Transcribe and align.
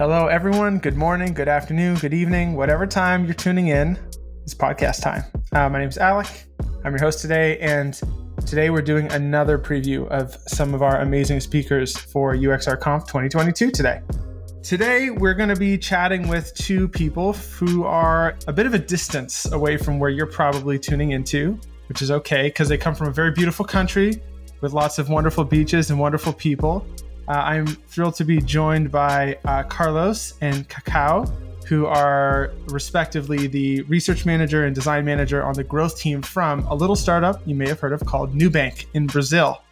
Hello, 0.00 0.28
everyone. 0.28 0.78
Good 0.78 0.96
morning, 0.96 1.34
good 1.34 1.46
afternoon, 1.46 1.96
good 1.96 2.14
evening, 2.14 2.56
whatever 2.56 2.86
time 2.86 3.26
you're 3.26 3.34
tuning 3.34 3.68
in. 3.68 3.98
It's 4.44 4.54
podcast 4.54 5.02
time. 5.02 5.24
Uh, 5.52 5.68
my 5.68 5.78
name 5.78 5.90
is 5.90 5.98
Alec. 5.98 6.46
I'm 6.86 6.92
your 6.92 7.02
host 7.02 7.20
today, 7.20 7.58
and 7.58 8.00
today 8.46 8.70
we're 8.70 8.80
doing 8.80 9.12
another 9.12 9.58
preview 9.58 10.08
of 10.08 10.38
some 10.48 10.72
of 10.72 10.80
our 10.80 11.02
amazing 11.02 11.40
speakers 11.40 11.98
for 11.98 12.34
UXR 12.34 12.80
Conf 12.80 13.04
2022 13.08 13.70
today. 13.70 14.00
Today, 14.62 15.10
we're 15.10 15.34
going 15.34 15.50
to 15.50 15.54
be 15.54 15.76
chatting 15.76 16.28
with 16.28 16.54
two 16.54 16.88
people 16.88 17.34
who 17.34 17.84
are 17.84 18.38
a 18.46 18.54
bit 18.54 18.64
of 18.64 18.72
a 18.72 18.78
distance 18.78 19.52
away 19.52 19.76
from 19.76 19.98
where 19.98 20.08
you're 20.08 20.24
probably 20.24 20.78
tuning 20.78 21.10
into, 21.10 21.60
which 21.90 22.00
is 22.00 22.10
okay 22.10 22.44
because 22.44 22.70
they 22.70 22.78
come 22.78 22.94
from 22.94 23.08
a 23.08 23.12
very 23.12 23.32
beautiful 23.32 23.66
country 23.66 24.22
with 24.62 24.72
lots 24.72 24.98
of 24.98 25.10
wonderful 25.10 25.44
beaches 25.44 25.90
and 25.90 26.00
wonderful 26.00 26.32
people. 26.32 26.86
Uh, 27.30 27.44
I'm 27.44 27.66
thrilled 27.66 28.16
to 28.16 28.24
be 28.24 28.40
joined 28.40 28.90
by 28.90 29.38
uh, 29.44 29.62
Carlos 29.62 30.34
and 30.40 30.68
Cacao, 30.68 31.26
who 31.64 31.86
are 31.86 32.50
respectively 32.66 33.46
the 33.46 33.82
research 33.82 34.26
manager 34.26 34.64
and 34.64 34.74
design 34.74 35.04
manager 35.04 35.44
on 35.44 35.54
the 35.54 35.62
growth 35.62 35.96
team 35.96 36.22
from 36.22 36.66
a 36.66 36.74
little 36.74 36.96
startup 36.96 37.40
you 37.46 37.54
may 37.54 37.68
have 37.68 37.78
heard 37.78 37.92
of 37.92 38.04
called 38.04 38.34
Nubank 38.34 38.86
in 38.94 39.06
Brazil. 39.06 39.62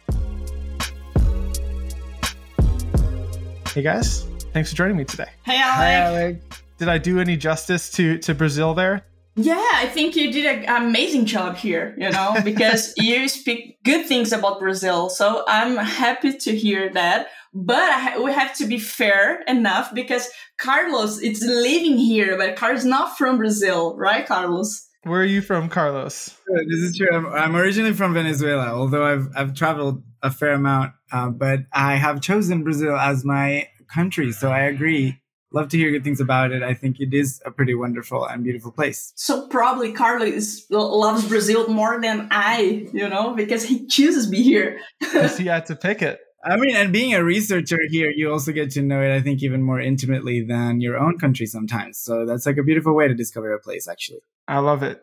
Hey 3.73 3.81
guys, 3.81 4.23
thanks 4.53 4.69
for 4.69 4.77
joining 4.77 4.95
me 4.95 5.03
today. 5.03 5.27
Hey 5.43 5.57
Alec. 5.57 5.75
Hi 5.75 5.93
Alec. 5.95 6.41
Did 6.77 6.87
I 6.87 6.97
do 6.97 7.19
any 7.19 7.35
justice 7.35 7.91
to 7.91 8.17
to 8.19 8.33
Brazil 8.33 8.73
there? 8.73 9.05
Yeah, 9.35 9.65
I 9.75 9.87
think 9.87 10.17
you 10.17 10.31
did 10.33 10.45
an 10.45 10.83
amazing 10.83 11.25
job 11.25 11.55
here, 11.55 11.95
you 11.97 12.09
know, 12.09 12.35
because 12.43 12.93
you 12.97 13.29
speak 13.29 13.81
good 13.83 14.05
things 14.05 14.33
about 14.33 14.59
Brazil. 14.59 15.09
So 15.09 15.43
I'm 15.47 15.77
happy 15.77 16.37
to 16.37 16.55
hear 16.55 16.89
that. 16.89 17.29
But 17.53 17.91
ha- 17.91 18.21
we 18.23 18.31
have 18.31 18.55
to 18.57 18.65
be 18.65 18.77
fair 18.77 19.41
enough 19.47 19.93
because 19.93 20.29
Carlos, 20.59 21.21
it's 21.21 21.41
living 21.41 21.97
here, 21.97 22.37
but 22.37 22.55
Carlos 22.55 22.83
not 22.83 23.17
from 23.17 23.37
Brazil, 23.37 23.97
right, 23.97 24.25
Carlos? 24.25 24.87
Where 25.03 25.21
are 25.21 25.25
you 25.25 25.41
from, 25.41 25.69
Carlos? 25.69 26.37
This 26.67 26.79
is 26.79 26.97
true. 26.97 27.07
I'm, 27.11 27.25
I'm 27.27 27.55
originally 27.55 27.93
from 27.93 28.13
Venezuela, 28.13 28.73
although 28.73 29.05
I've 29.05 29.29
I've 29.35 29.53
traveled 29.53 30.03
a 30.21 30.29
fair 30.29 30.51
amount, 30.51 30.93
uh, 31.11 31.29
but 31.29 31.61
I 31.71 31.95
have 31.95 32.19
chosen 32.21 32.63
Brazil 32.63 32.97
as 32.97 33.23
my 33.23 33.69
country. 33.87 34.31
So 34.33 34.51
I 34.51 34.61
agree. 34.61 35.21
Love 35.51 35.69
to 35.69 35.77
hear 35.77 35.89
good 35.89 36.03
things 36.03 36.19
about 36.19 36.51
it. 36.51 36.61
I 36.61 36.75
think 36.75 36.99
it 36.99 37.13
is 37.13 37.41
a 37.45 37.49
pretty 37.49 37.73
wonderful 37.73 38.23
and 38.25 38.43
beautiful 38.43 38.71
place. 38.71 39.11
So 39.15 39.47
probably 39.47 39.93
Carlos 39.93 40.65
loves 40.69 41.27
Brazil 41.27 41.69
more 41.69 41.99
than 41.99 42.27
I, 42.29 42.87
you 42.93 43.09
know, 43.09 43.33
because 43.33 43.63
he 43.63 43.87
chooses 43.87 44.29
me 44.29 44.43
here. 44.43 44.79
yes, 45.01 45.37
he 45.37 45.47
had 45.47 45.65
to 45.67 45.75
pick 45.75 46.03
it. 46.03 46.19
I 46.43 46.55
mean, 46.55 46.75
and 46.75 46.93
being 46.93 47.13
a 47.13 47.23
researcher 47.23 47.79
here, 47.89 48.09
you 48.09 48.31
also 48.31 48.51
get 48.51 48.71
to 48.71 48.81
know 48.81 49.01
it, 49.01 49.13
I 49.13 49.21
think, 49.21 49.43
even 49.43 49.61
more 49.61 49.79
intimately 49.79 50.41
than 50.41 50.79
your 50.79 50.97
own 50.97 51.17
country 51.17 51.45
sometimes. 51.45 51.97
So 51.99 52.25
that's 52.25 52.45
like 52.45 52.57
a 52.57 52.63
beautiful 52.63 52.95
way 52.95 53.07
to 53.07 53.13
discover 53.13 53.51
a 53.53 53.59
place, 53.59 53.87
actually. 53.87 54.21
I 54.47 54.59
love 54.59 54.83
it. 54.83 55.01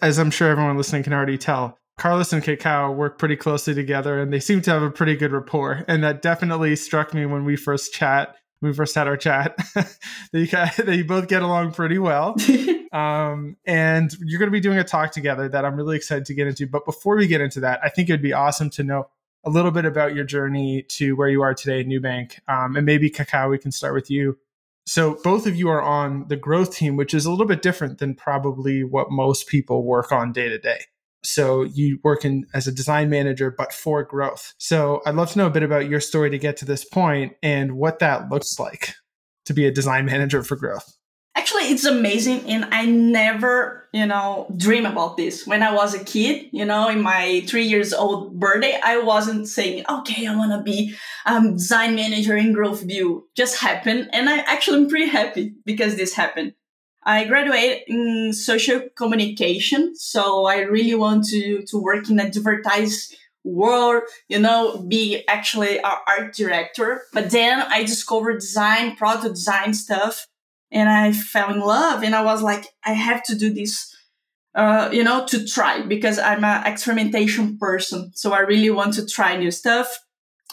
As 0.00 0.18
I'm 0.18 0.30
sure 0.30 0.48
everyone 0.48 0.78
listening 0.78 1.02
can 1.02 1.12
already 1.12 1.36
tell, 1.36 1.78
Carlos 1.98 2.32
and 2.32 2.42
Cacao 2.42 2.90
work 2.90 3.18
pretty 3.18 3.36
closely 3.36 3.74
together 3.74 4.18
and 4.18 4.32
they 4.32 4.40
seem 4.40 4.62
to 4.62 4.70
have 4.70 4.82
a 4.82 4.90
pretty 4.90 5.16
good 5.16 5.32
rapport. 5.32 5.84
And 5.86 6.02
that 6.02 6.22
definitely 6.22 6.74
struck 6.76 7.12
me 7.12 7.26
when 7.26 7.44
we 7.44 7.56
first 7.56 7.92
chat, 7.92 8.36
when 8.60 8.72
we 8.72 8.76
first 8.76 8.94
had 8.94 9.06
our 9.06 9.18
chat, 9.18 9.54
that, 9.74 9.98
you, 10.32 10.46
that 10.46 10.96
you 10.96 11.04
both 11.04 11.28
get 11.28 11.42
along 11.42 11.72
pretty 11.72 11.98
well. 11.98 12.36
um, 12.92 13.58
and 13.66 14.10
you're 14.24 14.38
going 14.38 14.46
to 14.48 14.52
be 14.52 14.60
doing 14.60 14.78
a 14.78 14.84
talk 14.84 15.12
together 15.12 15.46
that 15.50 15.66
I'm 15.66 15.76
really 15.76 15.96
excited 15.96 16.24
to 16.24 16.34
get 16.34 16.46
into. 16.46 16.66
But 16.66 16.86
before 16.86 17.16
we 17.16 17.26
get 17.26 17.42
into 17.42 17.60
that, 17.60 17.80
I 17.84 17.90
think 17.90 18.08
it 18.08 18.14
would 18.14 18.22
be 18.22 18.32
awesome 18.32 18.70
to 18.70 18.82
know 18.82 19.08
a 19.44 19.50
little 19.50 19.70
bit 19.70 19.84
about 19.84 20.14
your 20.14 20.24
journey 20.24 20.82
to 20.88 21.16
where 21.16 21.28
you 21.28 21.42
are 21.42 21.54
today 21.54 21.80
at 21.80 21.86
Nubank. 21.86 22.38
Um, 22.48 22.76
and 22.76 22.84
maybe 22.84 23.10
Cacao, 23.10 23.48
we 23.48 23.58
can 23.58 23.72
start 23.72 23.94
with 23.94 24.10
you. 24.10 24.38
So 24.86 25.18
both 25.22 25.46
of 25.46 25.56
you 25.56 25.68
are 25.68 25.82
on 25.82 26.26
the 26.28 26.36
growth 26.36 26.74
team, 26.74 26.96
which 26.96 27.14
is 27.14 27.24
a 27.24 27.30
little 27.30 27.46
bit 27.46 27.62
different 27.62 27.98
than 27.98 28.14
probably 28.14 28.82
what 28.82 29.10
most 29.10 29.46
people 29.46 29.84
work 29.84 30.10
on 30.10 30.32
day 30.32 30.48
to 30.48 30.58
day. 30.58 30.80
So 31.22 31.62
you 31.62 31.98
work 32.02 32.24
in 32.24 32.46
as 32.54 32.66
a 32.66 32.72
design 32.72 33.10
manager, 33.10 33.50
but 33.50 33.72
for 33.72 34.02
growth. 34.02 34.54
So 34.58 35.02
I'd 35.04 35.14
love 35.14 35.30
to 35.32 35.38
know 35.38 35.46
a 35.46 35.50
bit 35.50 35.62
about 35.62 35.88
your 35.88 36.00
story 36.00 36.30
to 36.30 36.38
get 36.38 36.56
to 36.58 36.64
this 36.64 36.84
point 36.84 37.34
and 37.42 37.72
what 37.72 37.98
that 37.98 38.30
looks 38.30 38.58
like 38.58 38.94
to 39.44 39.52
be 39.52 39.66
a 39.66 39.72
design 39.72 40.06
manager 40.06 40.42
for 40.42 40.56
growth. 40.56 40.96
Actually, 41.36 41.64
it's 41.64 41.84
amazing. 41.84 42.40
And 42.50 42.66
I 42.72 42.86
never, 42.86 43.88
you 43.92 44.04
know, 44.04 44.52
dream 44.56 44.84
about 44.84 45.16
this. 45.16 45.46
When 45.46 45.62
I 45.62 45.72
was 45.72 45.94
a 45.94 46.02
kid, 46.02 46.48
you 46.52 46.64
know, 46.64 46.88
in 46.88 47.00
my 47.00 47.44
three 47.46 47.66
years 47.66 47.92
old 47.92 48.38
birthday, 48.38 48.78
I 48.82 48.98
wasn't 48.98 49.46
saying, 49.46 49.84
okay, 49.88 50.26
I 50.26 50.36
want 50.36 50.52
to 50.52 50.62
be 50.62 50.94
um, 51.26 51.54
design 51.54 51.94
manager 51.94 52.36
in 52.36 52.52
Growth 52.52 52.86
BU. 52.86 53.22
Just 53.36 53.60
happened. 53.60 54.10
And 54.12 54.28
I 54.28 54.38
actually 54.38 54.82
am 54.82 54.88
pretty 54.88 55.06
happy 55.06 55.54
because 55.64 55.96
this 55.96 56.14
happened. 56.14 56.54
I 57.04 57.24
graduated 57.24 57.82
in 57.86 58.32
social 58.32 58.82
communication. 58.96 59.94
So 59.96 60.46
I 60.46 60.60
really 60.60 60.94
want 60.94 61.26
to, 61.28 61.62
to 61.62 61.78
work 61.78 62.10
in 62.10 62.20
advertise 62.20 63.14
world, 63.44 64.02
you 64.28 64.38
know, 64.38 64.78
be 64.78 65.24
actually 65.26 65.78
an 65.78 65.92
art 66.06 66.34
director. 66.34 67.02
But 67.12 67.30
then 67.30 67.62
I 67.62 67.84
discovered 67.84 68.40
design, 68.40 68.96
product 68.96 69.34
design 69.34 69.74
stuff 69.74 70.26
and 70.72 70.88
I 70.88 71.12
fell 71.12 71.52
in 71.52 71.60
love 71.60 72.02
and 72.02 72.14
I 72.14 72.22
was 72.22 72.42
like, 72.42 72.66
I 72.84 72.92
have 72.92 73.22
to 73.24 73.36
do 73.36 73.52
this, 73.52 73.94
uh, 74.54 74.90
you 74.92 75.02
know, 75.02 75.26
to 75.26 75.46
try 75.46 75.82
because 75.82 76.18
I'm 76.18 76.44
an 76.44 76.66
experimentation 76.66 77.58
person. 77.58 78.12
So 78.14 78.32
I 78.32 78.40
really 78.40 78.70
want 78.70 78.94
to 78.94 79.06
try 79.06 79.36
new 79.36 79.50
stuff. 79.50 79.98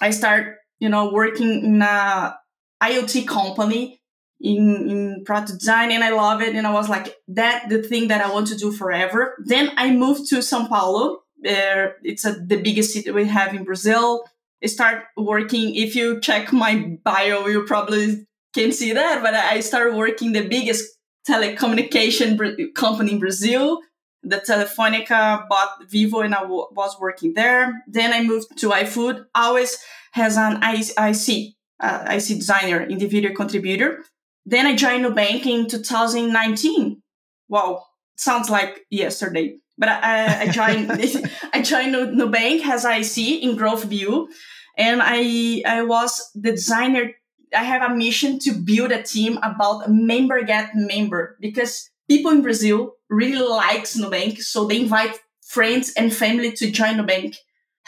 I 0.01 0.09
start, 0.11 0.57
you 0.79 0.89
know, 0.89 1.11
working 1.11 1.63
in 1.63 1.81
a 1.81 2.37
IoT 2.81 3.27
company 3.27 4.01
in, 4.39 4.89
in 4.89 5.23
product 5.25 5.59
design 5.59 5.91
and 5.91 6.03
I 6.03 6.11
love 6.11 6.41
it. 6.41 6.55
And 6.55 6.65
I 6.65 6.73
was 6.73 6.89
like, 6.89 7.15
that 7.29 7.69
the 7.69 7.81
thing 7.81 8.07
that 8.07 8.21
I 8.21 8.31
want 8.31 8.47
to 8.47 8.57
do 8.57 8.71
forever. 8.71 9.35
Then 9.45 9.71
I 9.77 9.91
moved 9.91 10.29
to 10.29 10.41
Sao 10.41 10.67
Paulo. 10.67 11.21
There, 11.39 11.97
it's 12.03 12.25
a, 12.25 12.33
the 12.33 12.61
biggest 12.61 12.93
city 12.93 13.11
we 13.11 13.25
have 13.25 13.53
in 13.53 13.63
Brazil. 13.63 14.23
I 14.63 14.67
start 14.67 15.03
working. 15.15 15.75
If 15.75 15.95
you 15.95 16.19
check 16.19 16.51
my 16.51 16.97
bio, 17.03 17.45
you 17.45 17.63
probably 17.63 18.27
can 18.57 18.71
see 18.71 18.93
that, 18.93 19.21
but 19.21 19.33
I 19.33 19.59
started 19.59 19.95
working 19.95 20.31
the 20.31 20.47
biggest 20.47 20.83
telecommunication 21.29 22.73
company 22.73 23.13
in 23.13 23.19
Brazil. 23.19 23.79
The 24.23 24.37
Telefonica 24.37 25.47
bought 25.47 25.69
Vivo 25.89 26.21
and 26.21 26.33
I 26.33 26.43
was 26.43 26.97
working 26.99 27.33
there. 27.33 27.83
Then 27.87 28.13
I 28.13 28.23
moved 28.23 28.57
to 28.57 28.69
iFood, 28.69 29.25
always 29.35 29.77
has 30.13 30.37
an 30.37 30.61
IC, 30.63 31.53
uh, 31.79 32.05
IC 32.09 32.27
designer, 32.39 32.81
individual 32.81 33.35
contributor. 33.35 34.03
Then 34.45 34.65
I 34.65 34.75
joined 34.75 35.05
Nubank 35.05 35.45
in 35.45 35.67
2019. 35.67 37.01
Wow, 37.49 37.83
sounds 38.15 38.49
like 38.49 38.85
yesterday. 38.89 39.57
But 39.77 39.89
I, 39.89 40.41
I 40.41 40.47
joined 40.47 40.91
I 41.53 41.61
joined 41.61 41.93
Nubank 42.19 42.65
as 42.65 42.83
IC 42.83 43.43
in 43.43 43.55
Growth 43.55 43.87
BU, 43.87 44.27
and 44.75 45.01
I 45.03 45.61
I 45.67 45.83
was 45.83 46.31
the 46.33 46.51
designer 46.51 47.11
I 47.55 47.63
have 47.63 47.81
a 47.81 47.95
mission 47.95 48.39
to 48.39 48.51
build 48.51 48.91
a 48.91 49.03
team 49.03 49.37
about 49.43 49.89
member 49.89 50.43
get 50.43 50.71
member 50.75 51.37
because 51.39 51.89
people 52.09 52.31
in 52.31 52.41
Brazil 52.41 52.93
really 53.09 53.37
like 53.37 53.83
Nubank. 53.83 54.41
So 54.41 54.65
they 54.65 54.81
invite 54.81 55.19
friends 55.45 55.93
and 55.97 56.13
family 56.13 56.51
to 56.53 56.71
join 56.71 56.95
Nubank 56.95 57.35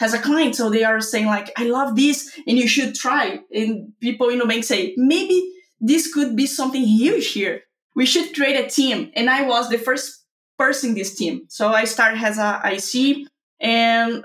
as 0.00 0.14
a 0.14 0.18
client. 0.18 0.56
So 0.56 0.70
they 0.70 0.84
are 0.84 1.00
saying 1.00 1.26
like, 1.26 1.50
I 1.56 1.64
love 1.64 1.96
this 1.96 2.30
and 2.46 2.58
you 2.58 2.68
should 2.68 2.94
try. 2.94 3.40
And 3.52 3.92
people 4.00 4.28
in 4.28 4.40
Nubank 4.40 4.64
say, 4.64 4.94
maybe 4.96 5.52
this 5.80 6.12
could 6.12 6.36
be 6.36 6.46
something 6.46 6.82
huge 6.82 7.28
here. 7.28 7.62
We 7.94 8.06
should 8.06 8.34
create 8.34 8.56
a 8.56 8.68
team. 8.68 9.10
And 9.14 9.28
I 9.28 9.42
was 9.42 9.68
the 9.68 9.78
first 9.78 10.24
person 10.58 10.90
in 10.90 10.94
this 10.94 11.14
team. 11.14 11.46
So 11.48 11.68
I 11.68 11.84
started 11.84 12.22
as 12.22 12.38
a 12.38 12.60
IC 12.64 13.26
and 13.60 14.24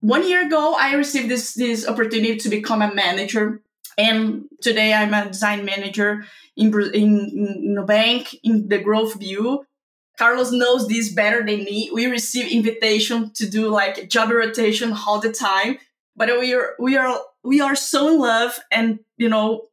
one 0.00 0.28
year 0.28 0.46
ago, 0.46 0.76
I 0.78 0.94
received 0.94 1.30
this, 1.30 1.54
this 1.54 1.88
opportunity 1.88 2.36
to 2.36 2.48
become 2.48 2.82
a 2.82 2.94
manager 2.94 3.62
and 3.98 4.44
today 4.60 4.92
I'm 4.92 5.14
a 5.14 5.26
design 5.26 5.64
manager 5.64 6.24
in, 6.56 6.72
in, 6.92 6.92
in 6.94 7.76
Nubank 7.78 8.34
in 8.42 8.68
the 8.68 8.78
growth 8.78 9.18
BU. 9.18 9.64
Carlos 10.18 10.50
knows 10.50 10.88
this 10.88 11.12
better 11.12 11.38
than 11.38 11.64
me. 11.64 11.90
We 11.92 12.06
receive 12.06 12.50
invitation 12.50 13.32
to 13.34 13.48
do 13.48 13.68
like 13.68 14.08
job 14.08 14.30
rotation 14.30 14.92
all 14.92 15.20
the 15.20 15.32
time, 15.32 15.78
but 16.14 16.28
we 16.40 16.54
are, 16.54 16.74
we 16.78 16.96
are, 16.96 17.20
we 17.44 17.60
are 17.60 17.76
so 17.76 18.14
in 18.14 18.20
love 18.20 18.58
and, 18.70 19.00
you 19.18 19.28
know, 19.28 19.68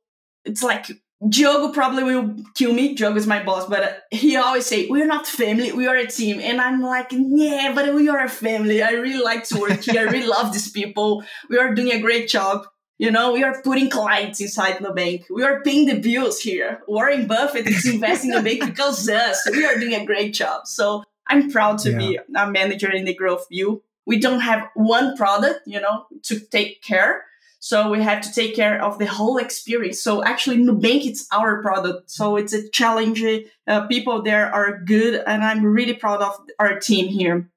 it's 0.45 0.61
like 0.61 0.87
Diogo 1.27 1.71
probably 1.71 2.03
will 2.03 2.35
kill 2.55 2.73
me. 2.73 2.95
Diogo 2.95 3.15
is 3.15 3.27
my 3.27 3.41
boss, 3.41 3.67
but 3.67 4.03
he 4.11 4.35
always 4.35 4.65
say, 4.65 4.87
we're 4.87 5.05
not 5.05 5.25
family, 5.25 5.71
we 5.71 5.87
are 5.87 5.95
a 5.95 6.07
team. 6.07 6.41
And 6.41 6.59
I'm 6.59 6.81
like, 6.81 7.07
yeah, 7.11 7.71
but 7.73 7.93
we 7.93 8.09
are 8.09 8.23
a 8.23 8.29
family. 8.29 8.83
I 8.83 8.91
really 8.91 9.23
like 9.23 9.45
to 9.45 9.59
work 9.59 9.81
here. 9.83 10.01
I 10.01 10.11
really 10.11 10.27
love 10.27 10.51
these 10.51 10.69
people. 10.69 11.23
We 11.49 11.57
are 11.57 11.73
doing 11.73 11.91
a 11.91 12.01
great 12.01 12.27
job. 12.27 12.65
You 12.99 13.11
know, 13.11 13.33
we 13.33 13.43
are 13.43 13.61
putting 13.63 13.89
clients 13.89 14.39
inside 14.39 14.77
the 14.79 14.93
bank. 14.93 15.25
We 15.29 15.43
are 15.43 15.61
paying 15.61 15.87
the 15.87 15.99
bills 15.99 16.39
here. 16.39 16.81
Warren 16.87 17.27
Buffett 17.27 17.67
is 17.67 17.85
investing 17.87 18.31
in 18.31 18.37
the 18.37 18.43
bank 18.43 18.65
because 18.65 19.09
us. 19.09 19.47
We 19.51 19.65
are 19.65 19.77
doing 19.77 19.95
a 19.95 20.05
great 20.05 20.33
job. 20.33 20.67
So 20.67 21.03
I'm 21.27 21.51
proud 21.51 21.79
to 21.79 21.91
yeah. 21.91 21.97
be 21.97 22.19
a 22.35 22.49
manager 22.49 22.91
in 22.91 23.05
the 23.05 23.13
growth 23.13 23.47
BU. 23.49 23.81
We 24.05 24.19
don't 24.19 24.41
have 24.41 24.69
one 24.75 25.15
product, 25.15 25.61
you 25.65 25.79
know, 25.79 26.05
to 26.23 26.39
take 26.39 26.81
care. 26.83 27.23
So 27.59 27.89
we 27.89 28.03
have 28.03 28.21
to 28.21 28.33
take 28.33 28.57
care 28.57 28.83
of 28.83 28.99
the 28.99 29.05
whole 29.05 29.37
experience. 29.37 30.01
So 30.01 30.21
actually, 30.21 30.57
Nubank 30.57 31.05
it's 31.05 31.25
our 31.31 31.61
product. 31.61 32.11
So 32.11 32.35
it's 32.35 32.53
a 32.53 32.69
challenge. 32.71 33.23
Uh, 33.65 33.87
people 33.87 34.21
there 34.21 34.53
are 34.53 34.79
good, 34.79 35.23
and 35.25 35.41
I'm 35.41 35.63
really 35.65 35.93
proud 35.93 36.21
of 36.21 36.37
our 36.59 36.77
team 36.77 37.07
here. 37.07 37.49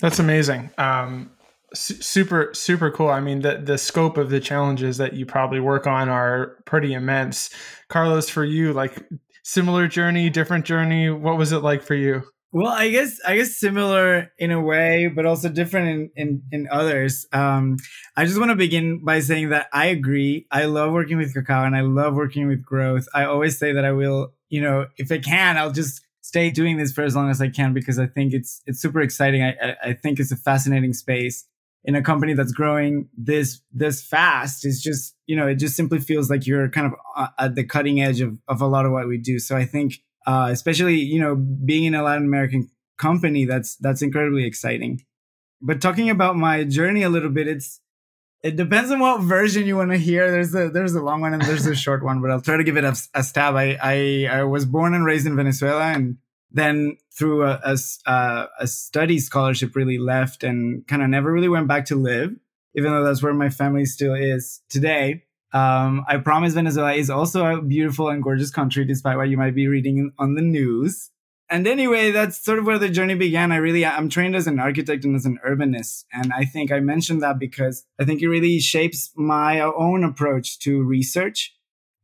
That's 0.00 0.18
amazing. 0.18 0.70
Um, 0.78 1.30
super 1.74 2.50
super 2.54 2.90
cool. 2.90 3.08
I 3.08 3.20
mean 3.20 3.40
the 3.40 3.58
the 3.58 3.78
scope 3.78 4.16
of 4.16 4.30
the 4.30 4.40
challenges 4.40 4.96
that 4.98 5.14
you 5.14 5.26
probably 5.26 5.60
work 5.60 5.86
on 5.86 6.08
are 6.08 6.58
pretty 6.66 6.92
immense. 6.92 7.50
Carlos 7.88 8.28
for 8.28 8.44
you 8.44 8.72
like 8.72 9.04
similar 9.44 9.88
journey 9.88 10.30
different 10.30 10.64
journey 10.64 11.10
what 11.10 11.36
was 11.36 11.52
it 11.52 11.58
like 11.58 11.82
for 11.82 11.94
you? 11.94 12.22
Well 12.52 12.72
i 12.72 12.90
guess 12.90 13.18
i 13.26 13.36
guess 13.36 13.56
similar 13.56 14.30
in 14.38 14.50
a 14.50 14.60
way 14.60 15.08
but 15.08 15.24
also 15.24 15.48
different 15.48 15.88
in 15.88 16.10
in, 16.16 16.42
in 16.52 16.68
others. 16.70 17.26
Um 17.32 17.78
i 18.16 18.24
just 18.24 18.38
want 18.38 18.50
to 18.50 18.56
begin 18.56 19.04
by 19.04 19.20
saying 19.20 19.50
that 19.50 19.68
i 19.72 19.86
agree. 19.86 20.46
I 20.50 20.66
love 20.66 20.92
working 20.92 21.16
with 21.18 21.34
cacao 21.34 21.64
and 21.64 21.76
i 21.76 21.80
love 21.80 22.14
working 22.14 22.48
with 22.48 22.62
growth. 22.64 23.06
I 23.14 23.24
always 23.24 23.58
say 23.58 23.72
that 23.72 23.84
i 23.84 23.92
will 23.92 24.32
you 24.48 24.60
know 24.60 24.86
if 24.98 25.10
i 25.10 25.18
can 25.18 25.56
i'll 25.56 25.72
just 25.72 26.04
stay 26.20 26.50
doing 26.50 26.76
this 26.76 26.92
for 26.92 27.02
as 27.02 27.16
long 27.16 27.30
as 27.30 27.40
i 27.40 27.48
can 27.48 27.72
because 27.72 27.98
i 27.98 28.06
think 28.06 28.32
it's 28.32 28.60
it's 28.66 28.80
super 28.80 29.00
exciting. 29.00 29.42
I 29.42 29.76
i 29.82 29.92
think 29.94 30.20
it's 30.20 30.30
a 30.30 30.36
fascinating 30.36 30.92
space 30.92 31.46
in 31.84 31.94
a 31.94 32.02
company 32.02 32.34
that's 32.34 32.52
growing 32.52 33.08
this 33.16 33.60
this 33.72 34.02
fast 34.02 34.64
is 34.64 34.80
just 34.82 35.16
you 35.26 35.36
know 35.36 35.46
it 35.46 35.56
just 35.56 35.76
simply 35.76 35.98
feels 35.98 36.30
like 36.30 36.46
you're 36.46 36.68
kind 36.68 36.86
of 36.86 36.92
uh, 37.16 37.28
at 37.38 37.54
the 37.54 37.64
cutting 37.64 38.00
edge 38.00 38.20
of, 38.20 38.36
of 38.48 38.60
a 38.60 38.66
lot 38.66 38.86
of 38.86 38.92
what 38.92 39.08
we 39.08 39.18
do. 39.18 39.38
So 39.38 39.56
i 39.56 39.64
think 39.64 40.00
uh, 40.26 40.48
especially 40.50 40.96
you 40.96 41.20
know 41.20 41.34
being 41.34 41.84
in 41.84 41.94
a 41.94 42.02
latin 42.02 42.24
american 42.24 42.70
company 42.98 43.44
that's 43.44 43.76
that's 43.76 44.02
incredibly 44.02 44.44
exciting. 44.44 45.04
But 45.60 45.80
talking 45.80 46.10
about 46.10 46.36
my 46.36 46.64
journey 46.64 47.02
a 47.02 47.08
little 47.08 47.30
bit 47.30 47.48
it's 47.48 47.80
it 48.42 48.56
depends 48.56 48.90
on 48.90 48.98
what 48.98 49.20
version 49.20 49.66
you 49.66 49.76
want 49.76 49.92
to 49.92 49.98
hear. 49.98 50.28
There's 50.30 50.52
a 50.54 50.68
there's 50.68 50.94
a 50.94 51.02
long 51.02 51.20
one 51.20 51.32
and 51.32 51.42
there's 51.42 51.66
a 51.66 51.74
short 51.74 52.04
one 52.04 52.20
but 52.20 52.30
i'll 52.30 52.40
try 52.40 52.56
to 52.56 52.64
give 52.64 52.76
it 52.76 52.84
a, 52.84 52.96
a 53.14 53.22
stab. 53.22 53.56
I, 53.56 53.78
I 53.82 54.28
i 54.38 54.44
was 54.44 54.66
born 54.66 54.94
and 54.94 55.04
raised 55.04 55.26
in 55.26 55.34
venezuela 55.36 55.84
and 55.84 56.18
then 56.54 56.96
through 57.16 57.44
a, 57.44 57.76
a, 58.06 58.46
a 58.60 58.66
study 58.66 59.18
scholarship 59.18 59.74
really 59.74 59.98
left 59.98 60.44
and 60.44 60.86
kind 60.86 61.02
of 61.02 61.08
never 61.08 61.32
really 61.32 61.48
went 61.48 61.68
back 61.68 61.86
to 61.86 61.96
live 61.96 62.34
even 62.74 62.92
though 62.92 63.04
that's 63.04 63.22
where 63.22 63.34
my 63.34 63.50
family 63.50 63.84
still 63.84 64.14
is 64.14 64.62
today. 64.68 65.24
Um, 65.54 66.06
i 66.08 66.16
promise 66.16 66.54
venezuela 66.54 66.94
is 66.94 67.10
also 67.10 67.44
a 67.44 67.60
beautiful 67.60 68.08
and 68.08 68.22
gorgeous 68.22 68.50
country 68.50 68.86
despite 68.86 69.18
what 69.18 69.28
you 69.28 69.36
might 69.36 69.54
be 69.54 69.68
reading 69.68 70.10
on 70.18 70.34
the 70.34 70.40
news. 70.40 71.10
And 71.50 71.66
anyway 71.66 72.10
that's 72.10 72.42
sort 72.42 72.58
of 72.58 72.64
where 72.64 72.78
the 72.78 72.88
journey 72.88 73.14
began. 73.14 73.52
I 73.52 73.56
really 73.56 73.84
i'm 73.84 74.08
trained 74.08 74.34
as 74.34 74.46
an 74.46 74.58
architect 74.58 75.04
and 75.04 75.14
as 75.14 75.26
an 75.26 75.38
urbanist 75.46 76.04
and 76.10 76.32
i 76.32 76.46
think 76.46 76.72
i 76.72 76.80
mentioned 76.80 77.22
that 77.22 77.38
because 77.38 77.84
i 78.00 78.04
think 78.04 78.22
it 78.22 78.28
really 78.28 78.60
shapes 78.60 79.10
my 79.14 79.60
own 79.60 80.04
approach 80.04 80.58
to 80.60 80.82
research. 80.82 81.54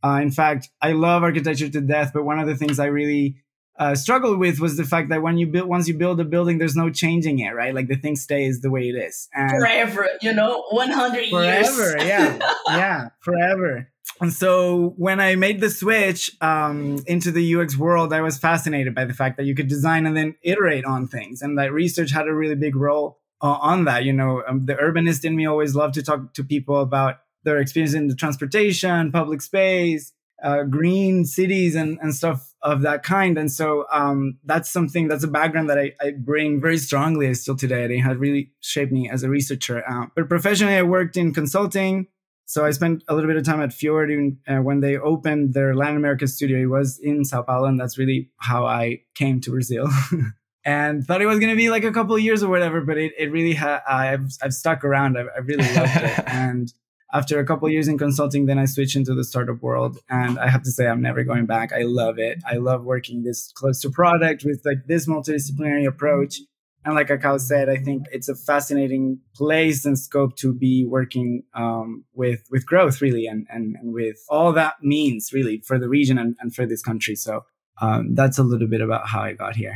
Uh, 0.04 0.20
in 0.22 0.30
fact 0.30 0.68
i 0.82 0.92
love 0.92 1.22
architecture 1.22 1.70
to 1.70 1.80
death 1.80 2.10
but 2.12 2.24
one 2.24 2.38
of 2.38 2.46
the 2.46 2.54
things 2.54 2.78
i 2.78 2.86
really 2.86 3.42
uh, 3.78 3.94
struggled 3.94 4.38
with 4.38 4.58
was 4.58 4.76
the 4.76 4.84
fact 4.84 5.08
that 5.10 5.22
when 5.22 5.38
you 5.38 5.46
build 5.46 5.68
once 5.68 5.86
you 5.86 5.94
build 5.94 6.20
a 6.20 6.24
building, 6.24 6.58
there's 6.58 6.76
no 6.76 6.90
changing 6.90 7.38
it, 7.38 7.50
right? 7.50 7.74
Like 7.74 7.88
the 7.88 7.96
thing 7.96 8.16
stays 8.16 8.60
the 8.60 8.70
way 8.70 8.88
it 8.88 8.96
is. 8.96 9.28
And 9.34 9.50
forever, 9.50 10.08
you 10.20 10.32
know, 10.32 10.64
100 10.70 11.20
years. 11.20 11.30
Forever, 11.68 12.04
yeah, 12.04 12.38
yeah, 12.68 13.08
forever. 13.20 13.88
And 14.20 14.32
so 14.32 14.94
when 14.96 15.20
I 15.20 15.36
made 15.36 15.60
the 15.60 15.70
switch 15.70 16.30
um, 16.40 16.98
into 17.06 17.30
the 17.30 17.54
UX 17.54 17.76
world, 17.76 18.12
I 18.12 18.20
was 18.20 18.36
fascinated 18.36 18.94
by 18.94 19.04
the 19.04 19.14
fact 19.14 19.36
that 19.36 19.44
you 19.44 19.54
could 19.54 19.68
design 19.68 20.06
and 20.06 20.16
then 20.16 20.34
iterate 20.42 20.84
on 20.84 21.06
things, 21.06 21.40
and 21.40 21.56
that 21.58 21.72
research 21.72 22.10
had 22.10 22.26
a 22.26 22.34
really 22.34 22.56
big 22.56 22.74
role 22.74 23.20
uh, 23.40 23.58
on 23.60 23.84
that. 23.84 24.04
You 24.04 24.12
know, 24.12 24.42
um, 24.48 24.66
the 24.66 24.74
urbanist 24.74 25.24
in 25.24 25.36
me 25.36 25.46
always 25.46 25.76
loved 25.76 25.94
to 25.94 26.02
talk 26.02 26.34
to 26.34 26.42
people 26.42 26.80
about 26.80 27.20
their 27.44 27.58
experience 27.58 27.94
in 27.94 28.08
the 28.08 28.16
transportation, 28.16 29.12
public 29.12 29.40
space, 29.40 30.12
uh, 30.42 30.62
green 30.64 31.24
cities 31.24 31.74
and, 31.74 31.98
and 32.00 32.14
stuff 32.14 32.54
of 32.62 32.82
that 32.82 33.02
kind. 33.02 33.38
And 33.38 33.50
so 33.50 33.86
um, 33.92 34.38
that's 34.44 34.70
something 34.70 35.08
that's 35.08 35.24
a 35.24 35.28
background 35.28 35.70
that 35.70 35.78
I, 35.78 35.92
I 36.00 36.12
bring 36.12 36.60
very 36.60 36.78
strongly 36.78 37.32
still 37.34 37.56
today. 37.56 37.84
It 37.84 38.00
has 38.00 38.16
really 38.16 38.52
shaped 38.60 38.92
me 38.92 39.08
as 39.10 39.22
a 39.22 39.28
researcher. 39.28 39.82
Uh, 39.88 40.06
but 40.14 40.28
professionally, 40.28 40.74
I 40.74 40.82
worked 40.82 41.16
in 41.16 41.32
consulting. 41.32 42.06
So 42.46 42.64
I 42.64 42.70
spent 42.70 43.04
a 43.08 43.14
little 43.14 43.28
bit 43.28 43.36
of 43.36 43.44
time 43.44 43.60
at 43.60 43.74
Fjord 43.74 44.10
uh, 44.48 44.56
when 44.56 44.80
they 44.80 44.96
opened 44.96 45.52
their 45.52 45.74
Latin 45.74 45.96
America 45.96 46.26
studio. 46.26 46.58
It 46.58 46.66
was 46.66 46.98
in 46.98 47.24
Sao 47.24 47.42
Paulo, 47.42 47.66
and 47.66 47.78
that's 47.78 47.98
really 47.98 48.30
how 48.38 48.64
I 48.64 49.02
came 49.14 49.40
to 49.42 49.50
Brazil. 49.50 49.86
and 50.64 51.04
thought 51.04 51.20
it 51.20 51.26
was 51.26 51.38
going 51.38 51.50
to 51.50 51.56
be 51.56 51.68
like 51.68 51.84
a 51.84 51.92
couple 51.92 52.14
of 52.14 52.22
years 52.22 52.42
or 52.42 52.48
whatever, 52.48 52.80
but 52.80 52.96
it, 52.96 53.12
it 53.18 53.30
really 53.30 53.54
ha- 53.54 53.82
I've 53.86 54.32
I've 54.42 54.54
stuck 54.54 54.82
around. 54.82 55.18
I've, 55.18 55.28
I 55.34 55.40
really 55.40 55.74
loved 55.74 55.96
it, 55.96 56.24
and 56.26 56.72
after 57.12 57.38
a 57.38 57.46
couple 57.46 57.68
years 57.70 57.88
in 57.88 57.96
consulting, 57.96 58.46
then 58.46 58.58
I 58.58 58.66
switched 58.66 58.96
into 58.96 59.14
the 59.14 59.24
startup 59.24 59.62
world. 59.62 59.98
And 60.10 60.38
I 60.38 60.48
have 60.48 60.62
to 60.64 60.70
say, 60.70 60.86
I'm 60.86 61.00
never 61.00 61.24
going 61.24 61.46
back. 61.46 61.72
I 61.72 61.82
love 61.82 62.18
it. 62.18 62.42
I 62.46 62.56
love 62.56 62.84
working 62.84 63.22
this 63.22 63.50
close 63.54 63.80
to 63.80 63.90
product 63.90 64.44
with 64.44 64.60
like 64.64 64.86
this 64.86 65.06
multidisciplinary 65.06 65.86
approach. 65.86 66.40
And 66.84 66.94
like 66.94 67.08
Cacao 67.08 67.38
said, 67.38 67.68
I 67.68 67.76
think 67.76 68.06
it's 68.12 68.28
a 68.28 68.34
fascinating 68.34 69.20
place 69.34 69.84
and 69.84 69.98
scope 69.98 70.36
to 70.36 70.54
be 70.54 70.86
working 70.86 71.42
um, 71.54 72.04
with 72.14 72.44
with 72.50 72.64
growth, 72.66 73.02
really, 73.02 73.26
and, 73.26 73.46
and 73.50 73.76
and 73.76 73.92
with 73.92 74.16
all 74.28 74.52
that 74.52 74.74
means, 74.80 75.30
really, 75.32 75.60
for 75.66 75.78
the 75.78 75.88
region 75.88 76.18
and, 76.18 76.36
and 76.40 76.54
for 76.54 76.66
this 76.66 76.80
country. 76.80 77.16
So 77.16 77.44
um, 77.80 78.14
that's 78.14 78.38
a 78.38 78.42
little 78.42 78.68
bit 78.68 78.80
about 78.80 79.08
how 79.08 79.20
I 79.20 79.32
got 79.32 79.56
here. 79.56 79.74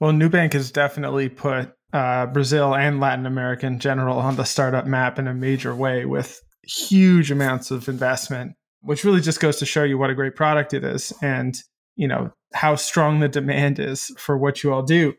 Well, 0.00 0.12
Nubank 0.12 0.54
has 0.54 0.70
definitely 0.70 1.28
put 1.28 1.72
uh, 1.92 2.26
Brazil 2.26 2.74
and 2.74 3.00
Latin 3.00 3.26
America 3.26 3.66
in 3.66 3.78
general 3.78 4.18
on 4.18 4.36
the 4.36 4.44
startup 4.44 4.86
map 4.86 5.18
in 5.18 5.28
a 5.28 5.34
major 5.34 5.74
way 5.74 6.04
with 6.04 6.42
huge 6.70 7.30
amounts 7.30 7.70
of 7.70 7.88
investment, 7.88 8.54
which 8.82 9.04
really 9.04 9.20
just 9.20 9.40
goes 9.40 9.58
to 9.58 9.66
show 9.66 9.82
you 9.82 9.98
what 9.98 10.10
a 10.10 10.14
great 10.14 10.36
product 10.36 10.72
it 10.72 10.84
is 10.84 11.12
and, 11.20 11.56
you 11.96 12.06
know, 12.06 12.32
how 12.54 12.76
strong 12.76 13.20
the 13.20 13.28
demand 13.28 13.78
is 13.78 14.10
for 14.16 14.38
what 14.38 14.62
you 14.62 14.72
all 14.72 14.82
do. 14.82 15.14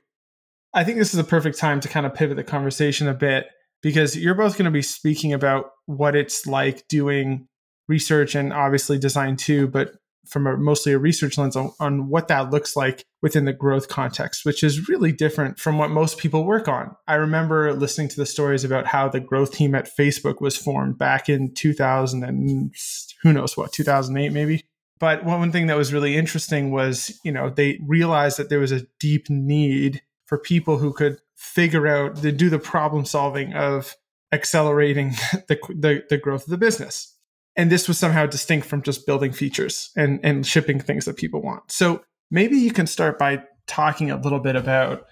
I 0.74 0.84
think 0.84 0.98
this 0.98 1.14
is 1.14 1.20
a 1.20 1.26
perfect 1.26 1.58
time 1.58 1.80
to 1.82 1.90
kind 1.90 2.06
of 2.06 2.14
pivot 2.14 2.38
the 2.38 2.44
conversation 2.44 3.08
a 3.08 3.14
bit 3.14 3.48
because 3.82 4.18
you're 4.18 4.36
both 4.36 4.58
going 4.58 4.66
to 4.66 4.72
be 4.72 4.82
speaking 4.82 5.34
about 5.34 5.72
what 5.86 6.16
it's 6.16 6.46
like 6.46 6.88
doing 6.88 7.48
research 7.88 8.36
and 8.36 8.54
obviously 8.54 8.98
design 8.98 9.36
too, 9.36 9.68
but 9.68 9.92
from 10.28 10.48
a 10.48 10.58
mostly 10.58 10.94
a 10.94 11.00
research 11.00 11.38
lens 11.38 11.56
on, 11.56 11.72
on 11.80 12.08
what 12.08 12.28
that 12.28 12.52
looks 12.52 12.76
like 12.76 13.06
within 13.22 13.46
the 13.46 13.54
growth 13.54 13.88
context, 13.88 14.46
which 14.46 14.64
is 14.64 14.88
really 14.88 15.12
different 15.12 15.60
from 15.60 15.78
what 15.78 15.90
most 15.90 16.18
people 16.18 16.46
work 16.46 16.68
on. 16.68 16.96
I 17.08 17.16
remember 17.16 17.74
listening 17.74 18.10
to 18.10 18.16
the 18.16 18.26
stories 18.26 18.64
about 18.64 18.88
how 18.88 19.10
the 19.10 19.20
growth 19.20 19.52
team 19.52 19.76
at 19.76 19.90
Facebook 19.98 20.42
was 20.42 20.58
formed 20.58 20.98
back 20.98 21.30
in 21.30 21.54
2000 21.54 22.24
and 22.24 22.74
who 23.24 23.34
knows 23.34 23.58
what, 23.58 23.74
2008 23.74 24.32
maybe. 24.32 24.64
But 25.00 25.26
one 25.26 25.52
thing 25.52 25.68
that 25.68 25.78
was 25.78 25.94
really 25.94 26.16
interesting 26.16 26.72
was, 26.72 27.20
you 27.24 27.32
know, 27.32 27.50
they 27.50 27.80
realized 27.86 28.38
that 28.38 28.50
there 28.50 28.60
was 28.60 28.72
a 28.72 28.86
deep 29.00 29.30
need 29.30 30.04
for 30.26 30.38
people 30.38 30.78
who 30.78 30.94
could 30.94 31.18
figure 31.36 31.88
out 31.88 32.18
to 32.18 32.32
do 32.32 32.50
the 32.52 32.60
problem 32.60 33.04
solving 33.04 33.54
of 33.54 33.96
accelerating 34.32 35.10
the, 35.48 35.60
the, 35.70 36.04
the 36.10 36.18
growth 36.18 36.44
of 36.44 36.50
the 36.50 36.58
business 36.58 37.11
and 37.56 37.72
this 37.72 37.88
was 37.88 37.98
somehow 37.98 38.26
distinct 38.26 38.68
from 38.68 38.82
just 38.82 39.06
building 39.06 39.32
features 39.32 39.92
and, 39.96 40.20
and 40.24 40.46
shipping 40.46 40.80
things 40.80 41.06
that 41.06 41.18
people 41.18 41.42
want. 41.42 41.72
So 41.72 42.02
maybe 42.30 42.58
you 42.58 42.72
can 42.72 42.88
start 42.88 43.20
by 43.20 43.44
talking 43.68 44.12
a 44.12 44.18
little 44.18 44.40
bit 44.40 44.56
about 44.56 45.06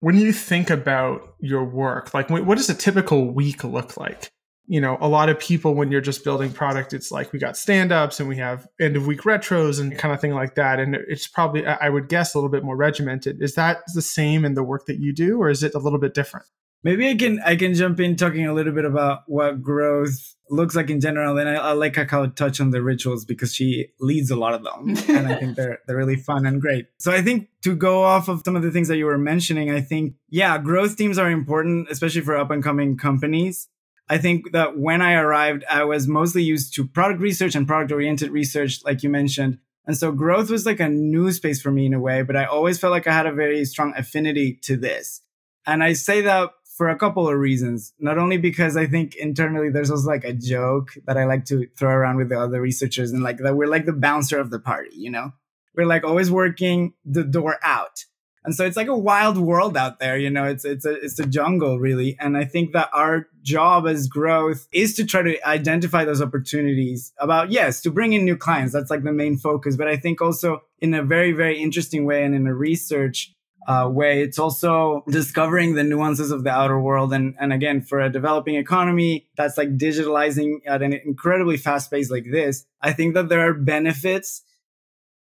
when 0.00 0.16
you 0.18 0.32
think 0.32 0.70
about 0.70 1.34
your 1.40 1.64
work, 1.64 2.12
like 2.12 2.28
what 2.28 2.58
does 2.58 2.68
a 2.68 2.74
typical 2.74 3.32
week 3.32 3.64
look 3.64 3.96
like? 3.96 4.30
You 4.66 4.80
know, 4.80 4.96
a 5.00 5.08
lot 5.08 5.28
of 5.28 5.38
people, 5.38 5.74
when 5.74 5.90
you're 5.90 6.00
just 6.00 6.24
building 6.24 6.50
product, 6.50 6.92
it's 6.92 7.10
like 7.10 7.32
we 7.32 7.38
got 7.38 7.56
stand 7.56 7.92
ups 7.92 8.18
and 8.18 8.28
we 8.28 8.36
have 8.36 8.66
end 8.80 8.96
of 8.96 9.06
week 9.06 9.22
retros 9.22 9.80
and 9.80 9.96
kind 9.98 10.14
of 10.14 10.20
thing 10.20 10.32
like 10.32 10.54
that. 10.54 10.78
And 10.78 10.94
it's 10.94 11.26
probably, 11.26 11.66
I 11.66 11.88
would 11.88 12.08
guess, 12.08 12.34
a 12.34 12.38
little 12.38 12.50
bit 12.50 12.64
more 12.64 12.76
regimented. 12.76 13.42
Is 13.42 13.54
that 13.56 13.82
the 13.94 14.02
same 14.02 14.44
in 14.44 14.54
the 14.54 14.62
work 14.62 14.86
that 14.86 14.98
you 14.98 15.12
do, 15.12 15.40
or 15.40 15.50
is 15.50 15.62
it 15.62 15.74
a 15.74 15.78
little 15.78 15.98
bit 15.98 16.14
different? 16.14 16.46
Maybe 16.84 17.08
I 17.08 17.14
can 17.14 17.40
I 17.40 17.56
can 17.56 17.74
jump 17.74 17.98
in 17.98 18.14
talking 18.14 18.46
a 18.46 18.52
little 18.52 18.72
bit 18.72 18.84
about 18.84 19.22
what 19.26 19.62
growth 19.62 20.36
looks 20.50 20.76
like 20.76 20.90
in 20.90 21.00
general. 21.00 21.38
And 21.38 21.48
I, 21.48 21.54
I 21.54 21.72
like 21.72 21.94
Cacao 21.94 22.26
touch 22.26 22.60
on 22.60 22.70
the 22.70 22.82
rituals 22.82 23.24
because 23.24 23.54
she 23.54 23.88
leads 23.98 24.30
a 24.30 24.36
lot 24.36 24.52
of 24.52 24.62
them, 24.62 24.94
and 25.16 25.26
I 25.26 25.36
think 25.36 25.56
they're 25.56 25.78
they're 25.86 25.96
really 25.96 26.16
fun 26.16 26.44
and 26.44 26.60
great. 26.60 26.86
So 26.98 27.10
I 27.10 27.22
think 27.22 27.48
to 27.62 27.74
go 27.74 28.04
off 28.04 28.28
of 28.28 28.42
some 28.44 28.54
of 28.54 28.62
the 28.62 28.70
things 28.70 28.88
that 28.88 28.98
you 28.98 29.06
were 29.06 29.18
mentioning, 29.18 29.70
I 29.70 29.80
think 29.80 30.14
yeah, 30.28 30.58
growth 30.58 30.96
teams 30.96 31.18
are 31.18 31.30
important, 31.30 31.88
especially 31.90 32.20
for 32.20 32.36
up 32.36 32.50
and 32.50 32.62
coming 32.62 32.96
companies. 32.98 33.68
I 34.06 34.18
think 34.18 34.52
that 34.52 34.78
when 34.78 35.00
I 35.00 35.14
arrived, 35.14 35.64
I 35.70 35.84
was 35.84 36.06
mostly 36.06 36.42
used 36.42 36.74
to 36.74 36.86
product 36.86 37.22
research 37.22 37.54
and 37.54 37.66
product 37.66 37.90
oriented 37.90 38.30
research, 38.30 38.84
like 38.84 39.02
you 39.02 39.08
mentioned. 39.08 39.58
And 39.86 39.96
so 39.96 40.12
growth 40.12 40.50
was 40.50 40.66
like 40.66 40.80
a 40.80 40.88
new 40.88 41.32
space 41.32 41.62
for 41.62 41.70
me 41.70 41.86
in 41.86 41.94
a 41.94 42.00
way, 42.00 42.22
but 42.22 42.36
I 42.36 42.44
always 42.44 42.78
felt 42.78 42.90
like 42.90 43.06
I 43.06 43.12
had 43.12 43.26
a 43.26 43.32
very 43.32 43.64
strong 43.64 43.94
affinity 43.96 44.58
to 44.64 44.76
this. 44.76 45.22
And 45.66 45.82
I 45.82 45.94
say 45.94 46.20
that 46.22 46.50
for 46.76 46.88
a 46.88 46.96
couple 46.96 47.28
of 47.28 47.38
reasons. 47.38 47.92
Not 47.98 48.18
only 48.18 48.36
because 48.36 48.76
I 48.76 48.86
think 48.86 49.14
internally 49.14 49.70
there's 49.70 49.90
also 49.90 50.08
like 50.08 50.24
a 50.24 50.32
joke 50.32 50.90
that 51.06 51.16
I 51.16 51.24
like 51.24 51.44
to 51.46 51.66
throw 51.78 51.90
around 51.90 52.16
with 52.16 52.28
the 52.28 52.40
other 52.40 52.60
researchers 52.60 53.12
and 53.12 53.22
like 53.22 53.38
that 53.38 53.56
we're 53.56 53.68
like 53.68 53.86
the 53.86 53.92
bouncer 53.92 54.38
of 54.38 54.50
the 54.50 54.58
party, 54.58 54.94
you 54.94 55.10
know? 55.10 55.32
We're 55.76 55.86
like 55.86 56.04
always 56.04 56.30
working 56.30 56.94
the 57.04 57.24
door 57.24 57.58
out. 57.62 58.04
And 58.44 58.54
so 58.54 58.66
it's 58.66 58.76
like 58.76 58.88
a 58.88 58.96
wild 58.96 59.38
world 59.38 59.74
out 59.76 60.00
there, 60.00 60.18
you 60.18 60.28
know, 60.28 60.44
it's, 60.44 60.66
it's 60.66 60.84
a, 60.84 60.92
it's 60.92 61.18
a 61.18 61.26
jungle 61.26 61.78
really. 61.78 62.16
And 62.20 62.36
I 62.36 62.44
think 62.44 62.72
that 62.72 62.90
our 62.92 63.26
job 63.42 63.86
as 63.86 64.06
growth 64.06 64.68
is 64.70 64.94
to 64.96 65.06
try 65.06 65.22
to 65.22 65.48
identify 65.48 66.04
those 66.04 66.20
opportunities 66.20 67.12
about, 67.18 67.50
yes, 67.50 67.80
to 67.82 67.90
bring 67.90 68.12
in 68.12 68.24
new 68.24 68.36
clients. 68.36 68.74
That's 68.74 68.90
like 68.90 69.02
the 69.02 69.12
main 69.12 69.38
focus. 69.38 69.76
But 69.76 69.88
I 69.88 69.96
think 69.96 70.20
also 70.20 70.62
in 70.78 70.92
a 70.92 71.02
very, 71.02 71.32
very 71.32 71.58
interesting 71.58 72.04
way 72.04 72.22
and 72.22 72.34
in 72.34 72.46
a 72.46 72.54
research 72.54 73.33
uh, 73.66 73.88
way. 73.90 74.22
It's 74.22 74.38
also 74.38 75.04
discovering 75.08 75.74
the 75.74 75.84
nuances 75.84 76.30
of 76.30 76.44
the 76.44 76.50
outer 76.50 76.80
world. 76.80 77.12
And, 77.12 77.34
and 77.40 77.52
again, 77.52 77.80
for 77.80 78.00
a 78.00 78.10
developing 78.10 78.56
economy 78.56 79.28
that's 79.36 79.56
like 79.56 79.76
digitalizing 79.76 80.58
at 80.66 80.82
an 80.82 80.92
incredibly 80.92 81.56
fast 81.56 81.90
pace 81.90 82.10
like 82.10 82.26
this, 82.30 82.66
I 82.80 82.92
think 82.92 83.14
that 83.14 83.28
there 83.28 83.40
are 83.40 83.54
benefits 83.54 84.42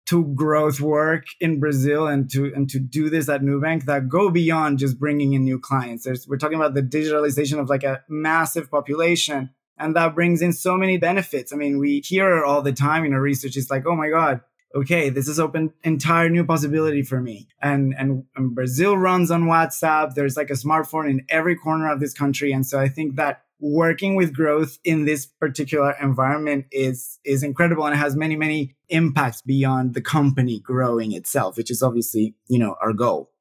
to 0.06 0.26
growth 0.36 0.82
work 0.82 1.26
in 1.40 1.60
Brazil 1.60 2.08
and 2.08 2.30
to 2.30 2.54
and 2.54 2.70
to 2.70 2.80
do 2.80 3.10
this 3.10 3.30
at 3.30 3.42
Nubank 3.42 3.86
that 3.86 4.10
go 4.10 4.30
beyond 4.30 4.80
just 4.80 5.00
bringing 5.00 5.34
in 5.34 5.44
new 5.44 5.60
clients. 5.60 6.04
There's, 6.04 6.28
we're 6.28 6.38
talking 6.38 6.58
about 6.58 6.74
the 6.74 6.82
digitalization 6.82 7.60
of 7.60 7.70
like 7.70 7.84
a 7.84 8.04
massive 8.10 8.70
population, 8.70 9.52
and 9.78 9.96
that 9.96 10.14
brings 10.14 10.42
in 10.42 10.52
so 10.52 10.76
many 10.76 10.98
benefits. 10.98 11.54
I 11.54 11.56
mean, 11.56 11.80
we 11.80 12.02
hear 12.02 12.44
all 12.44 12.62
the 12.62 12.74
time 12.74 13.06
in 13.06 13.14
our 13.14 13.22
research. 13.22 13.56
It's 13.56 13.72
like, 13.72 13.86
oh 13.88 13.96
my 13.96 14.10
god, 14.10 14.42
okay, 14.75 15.10
this 15.10 15.27
has 15.27 15.39
opened 15.39 15.72
entire 15.84 16.30
new 16.30 16.46
possibility 16.46 17.03
for 17.03 17.22
me. 17.22 17.48
And, 17.62 17.94
and 17.98 18.25
and 18.36 18.56
Brazil 18.56 18.98
runs 18.98 19.32
on 19.32 19.44
WhatsApp. 19.44 20.13
There's 20.13 20.38
like 20.38 20.50
a 20.50 20.53
smartphone 20.53 21.10
in 21.10 21.25
every 21.30 21.56
corner 21.56 21.92
of 21.92 22.00
this 22.00 22.13
country, 22.13 22.51
and 22.51 22.65
so 22.65 22.80
I 22.80 22.89
think 22.89 23.15
that 23.15 23.44
working 23.63 24.15
with 24.15 24.34
growth 24.34 24.77
in 24.84 25.06
this 25.06 25.25
particular 25.25 25.96
environment 26.01 26.65
is 26.70 27.18
is 27.24 27.44
incredible 27.44 27.86
and 27.86 27.96
it 27.96 27.98
has 27.98 28.13
many 28.13 28.36
many 28.36 28.75
impacts 28.89 29.42
beyond 29.42 29.94
the 29.94 30.01
company 30.01 30.60
growing 30.60 31.13
itself 31.13 31.56
which 31.56 31.72
is 31.72 31.82
obviously 31.82 32.36
you 32.50 32.60
know 32.60 32.75
our 32.82 32.92
goal 32.92 33.32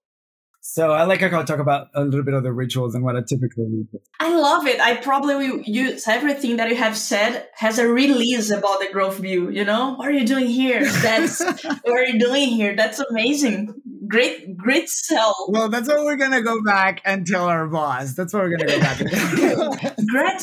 so 0.64 0.92
I 0.92 1.02
like 1.02 1.20
how 1.20 1.40
I 1.40 1.42
talk 1.42 1.58
about 1.58 1.88
a 1.92 2.04
little 2.04 2.22
bit 2.22 2.34
of 2.34 2.44
the 2.44 2.52
rituals 2.52 2.94
and 2.94 3.02
what 3.02 3.16
I 3.16 3.20
typically 3.28 3.64
do. 3.64 3.98
I 4.20 4.32
love 4.32 4.64
it. 4.64 4.80
I 4.80 4.94
probably 4.94 5.34
will 5.34 5.60
use 5.62 6.06
everything 6.06 6.56
that 6.58 6.70
you 6.70 6.76
have 6.76 6.96
said 6.96 7.48
has 7.54 7.80
a 7.80 7.88
release 7.88 8.48
about 8.50 8.78
the 8.78 8.88
growth 8.92 9.20
BU. 9.20 9.50
You 9.50 9.64
know, 9.64 9.94
what 9.94 10.06
are 10.06 10.12
you 10.12 10.24
doing 10.24 10.46
here? 10.46 10.84
That's 10.84 11.42
what 11.82 11.88
are 11.88 12.04
you 12.04 12.16
doing 12.16 12.50
here? 12.50 12.76
That's 12.76 13.00
amazing. 13.00 13.74
Great, 14.06 14.56
great 14.56 14.88
sell. 14.88 15.34
Well, 15.48 15.68
that's 15.68 15.88
what 15.88 16.04
we're 16.04 16.16
gonna 16.16 16.42
go 16.42 16.62
back 16.62 17.00
and 17.04 17.26
tell 17.26 17.46
our 17.46 17.66
boss. 17.66 18.14
That's 18.14 18.32
what 18.32 18.44
we're 18.44 18.56
gonna 18.56 18.70
go 18.70 18.78
back 18.78 19.00
and 19.00 19.10
tell. 19.10 19.70
great, 20.06 20.42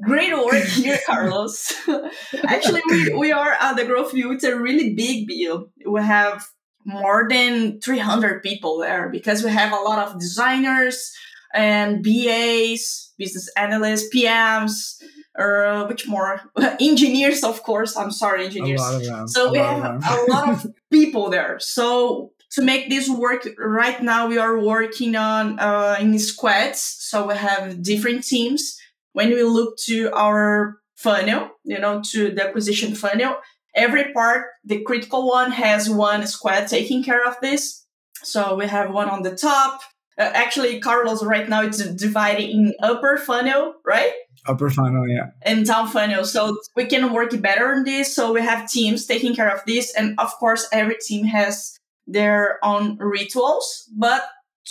great 0.00 0.36
work 0.36 0.64
here, 0.64 0.98
Carlos. 1.06 1.72
Actually, 2.48 2.82
we, 2.90 3.14
we 3.14 3.32
are 3.32 3.52
at 3.52 3.76
the 3.76 3.84
growth 3.84 4.10
view. 4.10 4.32
It's 4.32 4.42
a 4.42 4.58
really 4.58 4.92
big 4.94 5.28
deal. 5.28 5.68
We 5.88 6.02
have 6.02 6.48
more 6.86 7.26
than 7.28 7.80
300 7.80 8.42
people 8.42 8.78
there 8.78 9.08
because 9.10 9.42
we 9.42 9.50
have 9.50 9.72
a 9.72 9.82
lot 9.82 10.06
of 10.06 10.18
designers 10.20 11.12
and 11.52 12.02
BAs, 12.02 13.12
business 13.18 13.50
analysts, 13.56 14.08
PMs, 14.14 15.02
or 15.36 15.66
uh, 15.66 15.86
which 15.88 16.06
more 16.06 16.40
engineers, 16.80 17.42
of 17.42 17.62
course. 17.62 17.96
I'm 17.96 18.12
sorry, 18.12 18.46
engineers. 18.46 18.80
So 19.26 19.48
a 19.48 19.52
we 19.52 19.58
have 19.58 20.02
a 20.04 20.24
lot 20.30 20.48
of 20.48 20.66
people 20.92 21.28
there. 21.28 21.58
So 21.58 22.32
to 22.52 22.62
make 22.62 22.88
this 22.88 23.08
work 23.08 23.46
right 23.58 24.00
now, 24.02 24.28
we 24.28 24.38
are 24.38 24.58
working 24.58 25.16
on 25.16 25.58
uh, 25.58 25.96
in 26.00 26.18
squads. 26.18 26.80
So 26.80 27.26
we 27.26 27.34
have 27.34 27.82
different 27.82 28.24
teams. 28.24 28.78
When 29.12 29.30
we 29.30 29.42
look 29.42 29.76
to 29.86 30.10
our 30.12 30.78
funnel, 30.94 31.50
you 31.64 31.78
know, 31.78 32.02
to 32.12 32.30
the 32.30 32.48
acquisition 32.48 32.94
funnel, 32.94 33.36
every 33.76 34.12
part, 34.12 34.46
the 34.64 34.82
critical 34.82 35.28
one 35.28 35.52
has 35.52 35.88
one 35.88 36.26
squad 36.26 36.66
taking 36.66 37.04
care 37.04 37.26
of 37.26 37.36
this. 37.40 37.84
So 38.22 38.56
we 38.56 38.66
have 38.66 38.90
one 38.90 39.08
on 39.08 39.22
the 39.22 39.36
top. 39.36 39.80
Uh, 40.18 40.30
actually, 40.34 40.80
Carlos, 40.80 41.22
right 41.22 41.48
now 41.48 41.62
it's 41.62 41.86
divided 41.94 42.48
in 42.48 42.74
upper 42.82 43.18
funnel, 43.18 43.74
right? 43.84 44.12
Upper 44.46 44.70
funnel, 44.70 45.06
yeah. 45.06 45.26
And 45.42 45.66
down 45.66 45.88
funnel. 45.88 46.24
So 46.24 46.56
we 46.74 46.86
can 46.86 47.12
work 47.12 47.38
better 47.42 47.68
on 47.68 47.84
this. 47.84 48.14
So 48.14 48.32
we 48.32 48.40
have 48.40 48.70
teams 48.70 49.06
taking 49.06 49.34
care 49.34 49.54
of 49.54 49.60
this. 49.66 49.94
And 49.94 50.18
of 50.18 50.32
course, 50.38 50.66
every 50.72 50.96
team 51.00 51.26
has 51.26 51.78
their 52.06 52.58
own 52.64 52.96
rituals. 52.98 53.90
But 53.94 54.22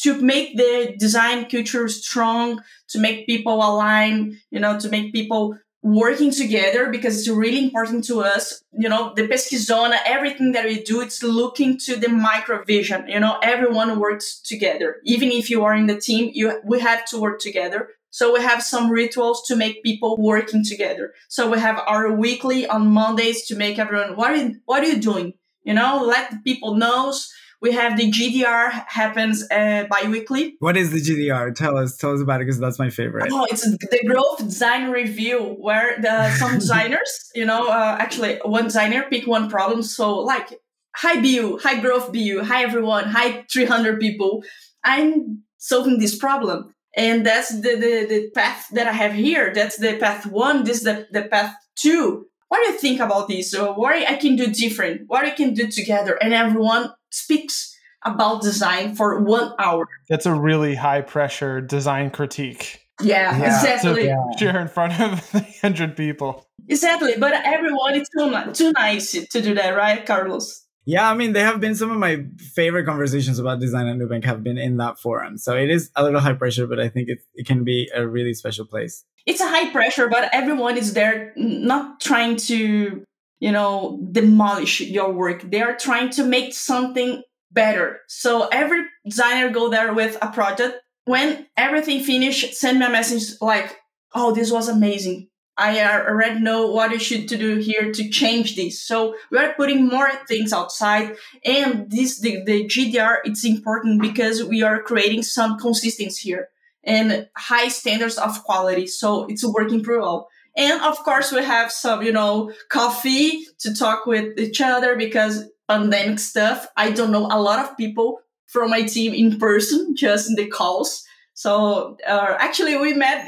to 0.01 0.19
make 0.19 0.57
the 0.57 0.95
design 0.97 1.47
culture 1.49 1.87
strong, 1.87 2.61
to 2.89 2.99
make 2.99 3.27
people 3.27 3.55
align, 3.55 4.37
you 4.49 4.59
know, 4.59 4.79
to 4.79 4.89
make 4.89 5.13
people 5.13 5.57
working 5.85 6.31
together 6.31 6.89
because 6.89 7.19
it's 7.19 7.29
really 7.29 7.63
important 7.63 8.03
to 8.03 8.19
us. 8.19 8.63
You 8.71 8.89
know, 8.89 9.13
the 9.15 9.27
Pesquisona, 9.27 9.97
everything 10.03 10.53
that 10.53 10.65
we 10.65 10.81
do, 10.81 11.01
it's 11.01 11.21
looking 11.21 11.77
to 11.85 11.95
the 11.95 12.09
micro 12.09 12.63
vision. 12.63 13.07
You 13.07 13.19
know, 13.19 13.37
everyone 13.43 13.99
works 13.99 14.39
together. 14.41 14.95
Even 15.05 15.31
if 15.31 15.51
you 15.51 15.63
are 15.63 15.75
in 15.75 15.85
the 15.85 15.99
team, 15.99 16.31
you 16.33 16.59
we 16.65 16.79
have 16.79 17.05
to 17.05 17.21
work 17.21 17.39
together. 17.39 17.89
So 18.09 18.33
we 18.33 18.41
have 18.41 18.63
some 18.63 18.89
rituals 18.89 19.45
to 19.47 19.55
make 19.55 19.83
people 19.83 20.15
working 20.17 20.63
together. 20.63 21.13
So 21.27 21.51
we 21.51 21.59
have 21.59 21.79
our 21.85 22.11
weekly 22.11 22.65
on 22.65 22.87
Mondays 22.87 23.45
to 23.47 23.55
make 23.55 23.77
everyone 23.77 24.15
what 24.15 24.31
are 24.31 24.37
you, 24.37 24.55
what 24.65 24.83
are 24.83 24.87
you 24.87 24.99
doing? 24.99 25.33
You 25.63 25.75
know, 25.75 26.03
let 26.03 26.31
the 26.31 26.37
people 26.37 26.75
knows 26.75 27.31
we 27.61 27.71
have 27.73 27.97
the 27.97 28.11
GDR 28.11 28.71
happens 28.87 29.43
uh, 29.51 29.85
bi-weekly. 29.89 30.55
What 30.59 30.77
is 30.77 30.91
the 30.91 30.99
GDR? 30.99 31.55
Tell 31.55 31.77
us, 31.77 31.97
tell 31.97 32.13
us 32.13 32.21
about 32.21 32.41
it 32.41 32.45
because 32.45 32.59
that's 32.59 32.79
my 32.79 32.89
favorite. 32.89 33.29
Oh, 33.31 33.45
it's 33.49 33.63
the 33.63 34.03
growth 34.05 34.39
design 34.39 34.91
review 34.91 35.55
where 35.59 35.99
the 36.01 36.29
some 36.35 36.55
designers, 36.59 37.31
you 37.33 37.45
know, 37.45 37.67
uh, 37.67 37.97
actually 37.99 38.39
one 38.43 38.65
designer 38.65 39.05
pick 39.09 39.27
one 39.27 39.49
problem. 39.49 39.83
So 39.83 40.19
like, 40.19 40.59
hi 40.95 41.21
BU, 41.21 41.59
hi 41.61 41.79
growth 41.79 42.11
BU, 42.11 42.43
hi 42.43 42.63
everyone, 42.63 43.05
hi 43.05 43.45
300 43.51 43.99
people. 43.99 44.43
I'm 44.83 45.43
solving 45.57 45.99
this 45.99 46.17
problem. 46.17 46.73
And 46.97 47.25
that's 47.25 47.49
the, 47.49 47.75
the, 47.75 48.05
the 48.07 48.31
path 48.33 48.69
that 48.71 48.87
I 48.87 48.93
have 48.93 49.13
here. 49.13 49.53
That's 49.53 49.77
the 49.77 49.97
path 49.97 50.25
one. 50.25 50.63
This 50.63 50.77
is 50.77 50.83
the, 50.83 51.07
the 51.11 51.23
path 51.23 51.53
two 51.75 52.27
what 52.49 52.63
do 52.63 52.71
you 52.71 52.77
think 52.77 52.99
about 52.99 53.27
this? 53.27 53.53
Or 53.53 53.73
what 53.73 53.95
I 53.95 54.15
can 54.15 54.35
do 54.35 54.47
different? 54.47 55.03
What 55.07 55.25
I 55.25 55.31
can 55.31 55.53
do 55.53 55.67
together? 55.67 56.17
And 56.21 56.33
everyone 56.33 56.91
speaks 57.09 57.75
about 58.03 58.41
design 58.41 58.95
for 58.95 59.21
one 59.21 59.53
hour. 59.59 59.87
That's 60.09 60.25
a 60.25 60.33
really 60.33 60.75
high 60.75 61.01
pressure 61.01 61.59
design 61.59 62.11
critique. 62.11 62.81
Yeah, 63.01 63.37
yeah. 63.37 63.45
exactly. 63.45 64.05
yeah. 64.05 64.23
Share 64.37 64.59
in 64.59 64.67
front 64.67 64.99
of 64.99 65.19
100 65.33 65.97
people. 65.97 66.47
Exactly, 66.67 67.15
but 67.19 67.33
everyone 67.33 67.95
is 67.95 68.09
too, 68.17 68.33
too 68.53 68.71
nice 68.71 69.11
to 69.11 69.41
do 69.41 69.53
that, 69.53 69.75
right, 69.75 70.05
Carlos? 70.05 70.64
Yeah, 70.85 71.09
I 71.09 71.15
mean, 71.15 71.33
they 71.33 71.41
have 71.41 71.59
been 71.59 71.73
some 71.73 71.89
of 71.89 71.97
my 71.97 72.25
favorite 72.53 72.85
conversations 72.85 73.39
about 73.39 73.59
design 73.59 73.87
at 73.87 73.97
Nubank 73.97 74.23
have 74.23 74.43
been 74.43 74.59
in 74.59 74.77
that 74.77 74.99
forum. 74.99 75.37
So 75.37 75.55
it 75.55 75.71
is 75.71 75.89
a 75.95 76.03
little 76.03 76.19
high 76.19 76.33
pressure, 76.33 76.67
but 76.67 76.79
I 76.79 76.89
think 76.89 77.09
it, 77.09 77.19
it 77.33 77.47
can 77.47 77.63
be 77.63 77.89
a 77.93 78.07
really 78.07 78.35
special 78.35 78.65
place. 78.65 79.03
It's 79.25 79.41
a 79.41 79.47
high 79.47 79.71
pressure, 79.71 80.07
but 80.07 80.29
everyone 80.31 80.77
is 80.77 80.93
there 80.93 81.33
not 81.35 81.99
trying 81.99 82.35
to, 82.37 83.03
you 83.39 83.51
know, 83.51 83.99
demolish 84.11 84.81
your 84.81 85.11
work. 85.11 85.49
They 85.49 85.61
are 85.61 85.75
trying 85.75 86.11
to 86.11 86.23
make 86.23 86.53
something 86.53 87.23
better. 87.51 88.01
So 88.07 88.47
every 88.51 88.83
designer 89.03 89.49
go 89.49 89.69
there 89.69 89.91
with 89.93 90.19
a 90.21 90.31
project. 90.31 90.77
When 91.05 91.47
everything 91.57 92.03
finished, 92.03 92.53
send 92.53 92.79
me 92.79 92.85
a 92.85 92.89
message 92.89 93.41
like, 93.41 93.75
oh, 94.13 94.33
this 94.33 94.51
was 94.51 94.67
amazing. 94.67 95.29
I 95.57 95.81
already 95.81 96.39
know 96.39 96.67
what 96.67 96.91
I 96.91 96.97
should 96.97 97.29
to 97.29 97.37
do 97.37 97.57
here 97.57 97.91
to 97.91 98.09
change 98.09 98.55
this. 98.55 98.81
So 98.81 99.15
we 99.31 99.37
are 99.37 99.53
putting 99.53 99.87
more 99.87 100.09
things 100.27 100.51
outside 100.51 101.15
and 101.45 101.89
this, 101.89 102.19
the, 102.19 102.43
the 102.43 102.65
GDR, 102.65 103.17
it's 103.23 103.45
important 103.45 104.01
because 104.01 104.43
we 104.43 104.63
are 104.63 104.81
creating 104.81 105.23
some 105.23 105.57
consistency 105.57 106.29
here 106.29 106.49
and 106.83 107.27
high 107.37 107.69
standards 107.69 108.17
of 108.17 108.43
quality. 108.43 108.87
So 108.87 109.25
it's 109.25 109.45
working 109.45 109.81
pretty 109.83 110.01
well. 110.01 110.27
And 110.57 110.81
of 110.81 110.97
course, 110.99 111.31
we 111.31 111.43
have 111.43 111.71
some, 111.71 112.01
you 112.01 112.11
know, 112.11 112.51
coffee 112.69 113.45
to 113.59 113.73
talk 113.73 114.05
with 114.05 114.37
each 114.39 114.61
other 114.61 114.95
because 114.95 115.45
pandemic 115.67 116.19
stuff. 116.19 116.67
I 116.77 116.91
don't 116.91 117.11
know 117.11 117.25
a 117.25 117.41
lot 117.41 117.59
of 117.59 117.77
people 117.77 118.19
from 118.47 118.69
my 118.69 118.83
team 118.83 119.13
in 119.13 119.39
person, 119.39 119.95
just 119.95 120.29
in 120.29 120.35
the 120.35 120.47
calls. 120.47 121.05
So 121.37 121.97
uh, 122.07 122.37
actually, 122.39 122.77
we 122.77 122.93
met 122.93 123.27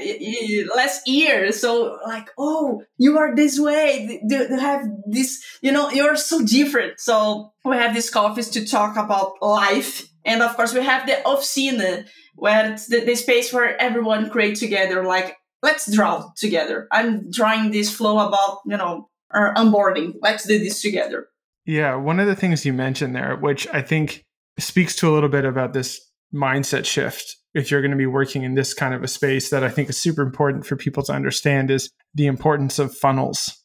last 0.73 1.07
year. 1.07 1.51
So 1.51 1.99
like, 2.07 2.29
oh, 2.37 2.81
you 2.97 3.17
are 3.17 3.35
this 3.35 3.59
way. 3.59 4.21
They 4.27 4.47
have 4.47 4.87
this, 5.07 5.43
you 5.61 5.73
know, 5.73 5.89
you're 5.91 6.15
so 6.15 6.43
different. 6.43 7.01
So 7.01 7.51
we 7.65 7.75
have 7.75 7.93
these 7.93 8.09
coffees 8.09 8.49
to 8.51 8.65
talk 8.65 8.95
about 8.95 9.33
life, 9.41 10.07
and 10.23 10.41
of 10.41 10.55
course, 10.55 10.73
we 10.73 10.83
have 10.83 11.05
the 11.05 11.19
oficina, 11.25 12.07
where 12.35 12.71
it's 12.71 12.87
the, 12.87 13.01
the 13.01 13.15
space 13.15 13.51
where 13.51 13.79
everyone 13.79 14.29
create 14.29 14.55
together. 14.55 15.03
Like, 15.03 15.35
let's 15.61 15.91
draw 15.93 16.31
together. 16.37 16.87
I'm 16.91 17.29
drawing 17.29 17.71
this 17.71 17.93
flow 17.93 18.25
about, 18.25 18.59
you 18.65 18.77
know, 18.77 19.09
our 19.31 19.53
onboarding. 19.55 20.13
Let's 20.21 20.47
do 20.47 20.57
this 20.59 20.81
together. 20.81 21.27
Yeah, 21.65 21.95
one 21.95 22.21
of 22.21 22.27
the 22.27 22.35
things 22.35 22.65
you 22.65 22.71
mentioned 22.71 23.13
there, 23.13 23.35
which 23.35 23.67
I 23.73 23.81
think 23.81 24.23
speaks 24.57 24.95
to 24.97 25.09
a 25.09 25.13
little 25.13 25.29
bit 25.29 25.43
about 25.43 25.73
this 25.73 25.99
mindset 26.33 26.85
shift 26.85 27.37
if 27.53 27.71
you're 27.71 27.81
going 27.81 27.91
to 27.91 27.97
be 27.97 28.05
working 28.05 28.43
in 28.43 28.53
this 28.53 28.73
kind 28.73 28.93
of 28.93 29.03
a 29.03 29.07
space 29.07 29.49
that 29.49 29.63
I 29.63 29.69
think 29.69 29.89
is 29.89 29.97
super 29.97 30.21
important 30.21 30.65
for 30.65 30.75
people 30.75 31.03
to 31.03 31.13
understand 31.13 31.71
is 31.71 31.89
the 32.13 32.27
importance 32.27 32.79
of 32.79 32.95
funnels. 32.95 33.63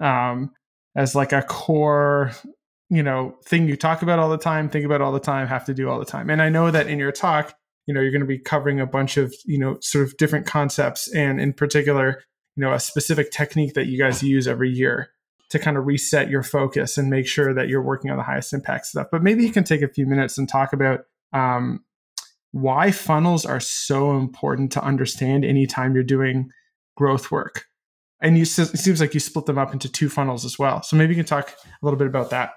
Um, 0.00 0.50
as 0.94 1.14
like 1.14 1.32
a 1.32 1.42
core 1.42 2.32
you 2.90 3.02
know 3.02 3.34
thing 3.46 3.66
you 3.66 3.76
talk 3.76 4.02
about 4.02 4.18
all 4.18 4.28
the 4.28 4.36
time 4.36 4.68
think 4.68 4.84
about 4.84 5.00
all 5.00 5.12
the 5.12 5.20
time 5.20 5.46
have 5.46 5.64
to 5.64 5.74
do 5.74 5.88
all 5.88 5.98
the 5.98 6.04
time. 6.04 6.28
And 6.28 6.42
i 6.42 6.48
know 6.48 6.70
that 6.70 6.86
in 6.86 6.98
your 6.98 7.12
talk 7.12 7.54
you 7.86 7.94
know 7.94 8.00
you're 8.00 8.10
going 8.10 8.20
to 8.20 8.26
be 8.26 8.38
covering 8.38 8.80
a 8.80 8.86
bunch 8.86 9.16
of 9.16 9.34
you 9.46 9.58
know 9.58 9.78
sort 9.80 10.04
of 10.04 10.16
different 10.18 10.46
concepts 10.46 11.10
and 11.14 11.40
in 11.40 11.54
particular 11.54 12.22
you 12.56 12.62
know 12.62 12.72
a 12.72 12.80
specific 12.80 13.30
technique 13.30 13.74
that 13.74 13.86
you 13.86 13.98
guys 13.98 14.22
use 14.22 14.46
every 14.46 14.70
year 14.70 15.10
to 15.52 15.58
kind 15.58 15.76
of 15.76 15.86
reset 15.86 16.30
your 16.30 16.42
focus 16.42 16.96
and 16.96 17.10
make 17.10 17.26
sure 17.26 17.52
that 17.52 17.68
you're 17.68 17.82
working 17.82 18.10
on 18.10 18.16
the 18.16 18.22
highest 18.22 18.54
impact 18.54 18.86
stuff. 18.86 19.08
But 19.12 19.22
maybe 19.22 19.44
you 19.44 19.52
can 19.52 19.64
take 19.64 19.82
a 19.82 19.88
few 19.88 20.06
minutes 20.06 20.38
and 20.38 20.48
talk 20.48 20.72
about 20.72 21.00
um, 21.34 21.84
why 22.52 22.90
funnels 22.90 23.44
are 23.44 23.60
so 23.60 24.16
important 24.16 24.70
to 24.72 24.82
understand 24.84 25.44
anytime 25.44 25.94
you're 25.94 26.04
doing 26.04 26.50
growth 26.96 27.30
work 27.30 27.64
and 28.20 28.36
you 28.36 28.42
it 28.42 28.46
seems 28.46 29.00
like 29.00 29.14
you 29.14 29.20
split 29.20 29.46
them 29.46 29.58
up 29.58 29.72
into 29.72 29.90
two 29.90 30.08
funnels 30.08 30.44
as 30.44 30.58
well 30.58 30.82
so 30.82 30.96
maybe 30.96 31.14
you 31.14 31.18
can 31.18 31.26
talk 31.26 31.50
a 31.50 31.84
little 31.84 31.98
bit 31.98 32.06
about 32.06 32.30
that 32.30 32.52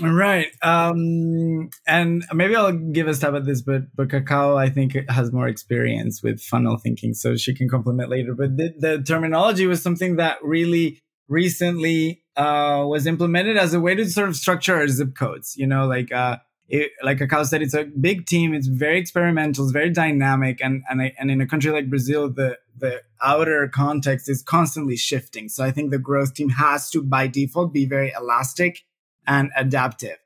Right. 0.00 0.48
Um, 0.62 1.70
and 1.86 2.24
maybe 2.32 2.54
I'll 2.56 2.72
give 2.72 3.08
a 3.08 3.14
stab 3.14 3.34
at 3.34 3.44
this, 3.44 3.62
but 3.62 3.82
but 3.94 4.10
Cacao, 4.10 4.56
I 4.56 4.68
think, 4.68 4.96
has 5.08 5.32
more 5.32 5.48
experience 5.48 6.22
with 6.22 6.40
funnel 6.40 6.76
thinking, 6.76 7.14
so 7.14 7.36
she 7.36 7.54
can 7.54 7.68
complement 7.68 8.10
later. 8.10 8.34
But 8.34 8.56
the, 8.56 8.74
the 8.78 9.02
terminology 9.02 9.66
was 9.66 9.82
something 9.82 10.16
that 10.16 10.38
really 10.42 11.00
recently 11.28 12.22
uh, 12.36 12.84
was 12.86 13.06
implemented 13.06 13.56
as 13.56 13.74
a 13.74 13.80
way 13.80 13.94
to 13.94 14.08
sort 14.08 14.28
of 14.28 14.36
structure 14.36 14.76
our 14.76 14.88
zip 14.88 15.14
codes. 15.14 15.56
You 15.56 15.66
know, 15.66 15.86
like 15.86 16.12
uh, 16.12 16.38
it, 16.68 16.92
like 17.02 17.18
Cacao 17.18 17.44
said, 17.44 17.62
it's 17.62 17.74
a 17.74 17.84
big 17.84 18.26
team. 18.26 18.52
It's 18.52 18.66
very 18.66 18.98
experimental. 18.98 19.64
It's 19.64 19.72
very 19.72 19.90
dynamic, 19.90 20.60
and 20.60 20.82
and 20.88 21.00
I, 21.00 21.14
and 21.18 21.30
in 21.30 21.40
a 21.40 21.46
country 21.46 21.70
like 21.70 21.88
Brazil, 21.88 22.28
the 22.28 22.58
the 22.78 23.02
outer 23.22 23.68
context 23.68 24.28
is 24.28 24.42
constantly 24.42 24.96
shifting. 24.96 25.48
So 25.48 25.64
I 25.64 25.70
think 25.70 25.90
the 25.90 25.98
growth 25.98 26.34
team 26.34 26.50
has 26.50 26.90
to, 26.90 27.02
by 27.02 27.26
default, 27.26 27.72
be 27.72 27.86
very 27.86 28.12
elastic 28.18 28.84
and 29.26 29.50
adaptive. 29.56 30.18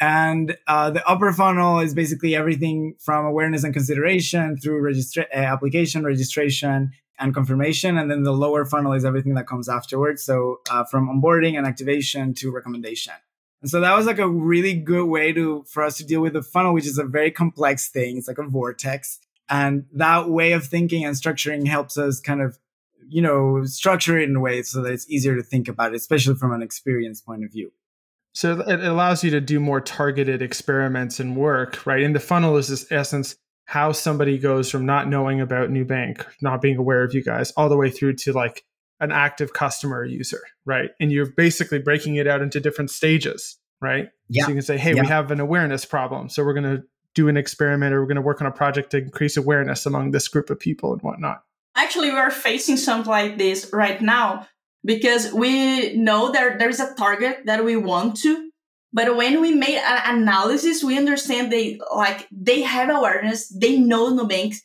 And 0.00 0.56
uh, 0.68 0.90
the 0.90 1.04
upper 1.08 1.32
funnel 1.32 1.80
is 1.80 1.92
basically 1.92 2.36
everything 2.36 2.94
from 3.00 3.26
awareness 3.26 3.64
and 3.64 3.74
consideration 3.74 4.56
through 4.56 4.80
registra- 4.80 5.26
uh, 5.34 5.38
application, 5.38 6.04
registration, 6.04 6.92
and 7.18 7.34
confirmation. 7.34 7.98
And 7.98 8.08
then 8.08 8.22
the 8.22 8.32
lower 8.32 8.64
funnel 8.64 8.92
is 8.92 9.04
everything 9.04 9.34
that 9.34 9.48
comes 9.48 9.68
afterwards. 9.68 10.22
So 10.22 10.60
uh, 10.70 10.84
from 10.84 11.08
onboarding 11.08 11.58
and 11.58 11.66
activation 11.66 12.32
to 12.34 12.52
recommendation. 12.52 13.14
And 13.60 13.70
so 13.70 13.80
that 13.80 13.96
was 13.96 14.06
like 14.06 14.18
a 14.18 14.28
really 14.28 14.74
good 14.74 15.06
way 15.06 15.32
to 15.32 15.64
for 15.68 15.82
us 15.82 15.96
to 15.98 16.04
deal 16.04 16.20
with 16.20 16.34
the 16.34 16.42
funnel, 16.42 16.74
which 16.74 16.86
is 16.86 16.98
a 16.98 17.04
very 17.04 17.30
complex 17.30 17.88
thing. 17.88 18.16
It's 18.16 18.28
like 18.28 18.38
a 18.38 18.44
vortex. 18.44 19.18
And 19.48 19.86
that 19.94 20.28
way 20.28 20.52
of 20.52 20.66
thinking 20.66 21.04
and 21.04 21.16
structuring 21.16 21.66
helps 21.66 21.98
us 21.98 22.20
kind 22.20 22.40
of, 22.42 22.58
you 23.08 23.22
know, 23.22 23.64
structure 23.64 24.18
it 24.18 24.28
in 24.28 24.36
a 24.36 24.40
way 24.40 24.62
so 24.62 24.82
that 24.82 24.92
it's 24.92 25.08
easier 25.10 25.34
to 25.34 25.42
think 25.42 25.68
about 25.68 25.92
it, 25.92 25.96
especially 25.96 26.34
from 26.34 26.52
an 26.52 26.62
experience 26.62 27.20
point 27.20 27.44
of 27.44 27.50
view. 27.50 27.72
So 28.34 28.60
it 28.60 28.84
allows 28.84 29.24
you 29.24 29.30
to 29.30 29.40
do 29.40 29.58
more 29.58 29.80
targeted 29.80 30.42
experiments 30.42 31.18
and 31.18 31.36
work, 31.36 31.84
right? 31.86 32.02
In 32.02 32.12
the 32.12 32.20
funnel 32.20 32.56
is 32.56 32.68
this 32.68 32.86
essence 32.92 33.34
how 33.64 33.92
somebody 33.92 34.38
goes 34.38 34.70
from 34.70 34.86
not 34.86 35.08
knowing 35.08 35.40
about 35.40 35.70
Nubank, 35.70 36.24
not 36.40 36.62
being 36.62 36.78
aware 36.78 37.02
of 37.02 37.14
you 37.14 37.22
guys, 37.22 37.50
all 37.52 37.68
the 37.68 37.76
way 37.76 37.90
through 37.90 38.14
to 38.14 38.32
like 38.32 38.64
an 39.00 39.12
active 39.12 39.52
customer 39.52 40.04
user, 40.04 40.40
right? 40.64 40.90
And 41.00 41.12
you're 41.12 41.30
basically 41.30 41.78
breaking 41.78 42.16
it 42.16 42.26
out 42.26 42.42
into 42.42 42.60
different 42.60 42.90
stages, 42.90 43.58
right? 43.80 44.08
Yeah. 44.28 44.44
So 44.44 44.48
you 44.48 44.54
can 44.56 44.62
say, 44.62 44.76
hey, 44.76 44.94
yeah. 44.94 45.02
we 45.02 45.06
have 45.06 45.30
an 45.30 45.40
awareness 45.40 45.84
problem. 45.84 46.28
So 46.28 46.44
we're 46.44 46.54
going 46.54 46.76
to 46.76 46.82
do 47.14 47.28
an 47.28 47.36
experiment 47.36 47.94
or 47.94 48.00
we're 48.00 48.06
going 48.06 48.16
to 48.16 48.22
work 48.22 48.40
on 48.40 48.46
a 48.46 48.52
project 48.52 48.90
to 48.90 48.98
increase 48.98 49.36
awareness 49.36 49.86
among 49.86 50.10
this 50.10 50.28
group 50.28 50.50
of 50.50 50.58
people 50.58 50.92
and 50.92 51.02
whatnot. 51.02 51.42
Actually, 51.74 52.10
we 52.10 52.16
are 52.16 52.30
facing 52.30 52.76
something 52.76 53.10
like 53.10 53.38
this 53.38 53.70
right 53.72 54.00
now 54.02 54.46
because 54.84 55.32
we 55.32 55.94
know 55.96 56.32
that 56.32 56.58
there's 56.58 56.80
a 56.80 56.94
target 56.94 57.46
that 57.46 57.64
we 57.64 57.76
want 57.76 58.16
to 58.16 58.48
but 58.92 59.16
when 59.16 59.40
we 59.40 59.52
made 59.52 59.78
an 59.78 60.20
analysis 60.20 60.82
we 60.82 60.96
understand 60.96 61.52
they 61.52 61.78
like 61.94 62.26
they 62.30 62.62
have 62.62 62.88
awareness 62.88 63.48
they 63.48 63.76
know 63.78 64.14
nubank 64.14 64.56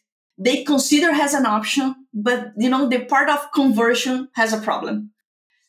they 0.43 0.63
consider 0.63 1.09
as 1.09 1.33
an 1.33 1.45
option 1.45 1.95
but 2.13 2.51
you 2.57 2.69
know 2.69 2.87
the 2.89 2.99
part 3.05 3.29
of 3.29 3.51
conversion 3.53 4.27
has 4.33 4.53
a 4.53 4.61
problem 4.61 5.11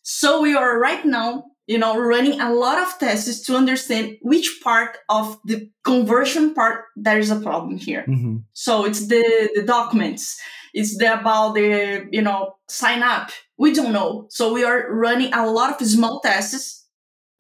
so 0.02 0.40
we 0.40 0.54
are 0.54 0.78
right 0.78 1.04
now 1.04 1.44
you 1.66 1.78
know 1.78 1.98
running 1.98 2.40
a 2.40 2.52
lot 2.52 2.78
of 2.78 2.98
tests 2.98 3.40
to 3.46 3.56
understand 3.56 4.16
which 4.20 4.60
part 4.62 4.98
of 5.08 5.38
the 5.44 5.70
conversion 5.84 6.54
part 6.54 6.84
there 6.96 7.18
is 7.18 7.30
a 7.30 7.40
problem 7.40 7.76
here 7.76 8.04
mm-hmm. 8.08 8.36
so 8.52 8.84
it's 8.84 9.06
the 9.08 9.50
the 9.54 9.62
documents 9.62 10.40
it's 10.74 10.98
the, 10.98 11.20
about 11.20 11.54
the 11.54 12.06
you 12.10 12.22
know 12.22 12.54
sign 12.68 13.02
up 13.02 13.30
we 13.56 13.72
don't 13.72 13.92
know. 13.92 14.26
So 14.30 14.52
we 14.52 14.64
are 14.64 14.92
running 14.92 15.32
a 15.32 15.50
lot 15.50 15.80
of 15.80 15.86
small 15.86 16.20
tests 16.20 16.86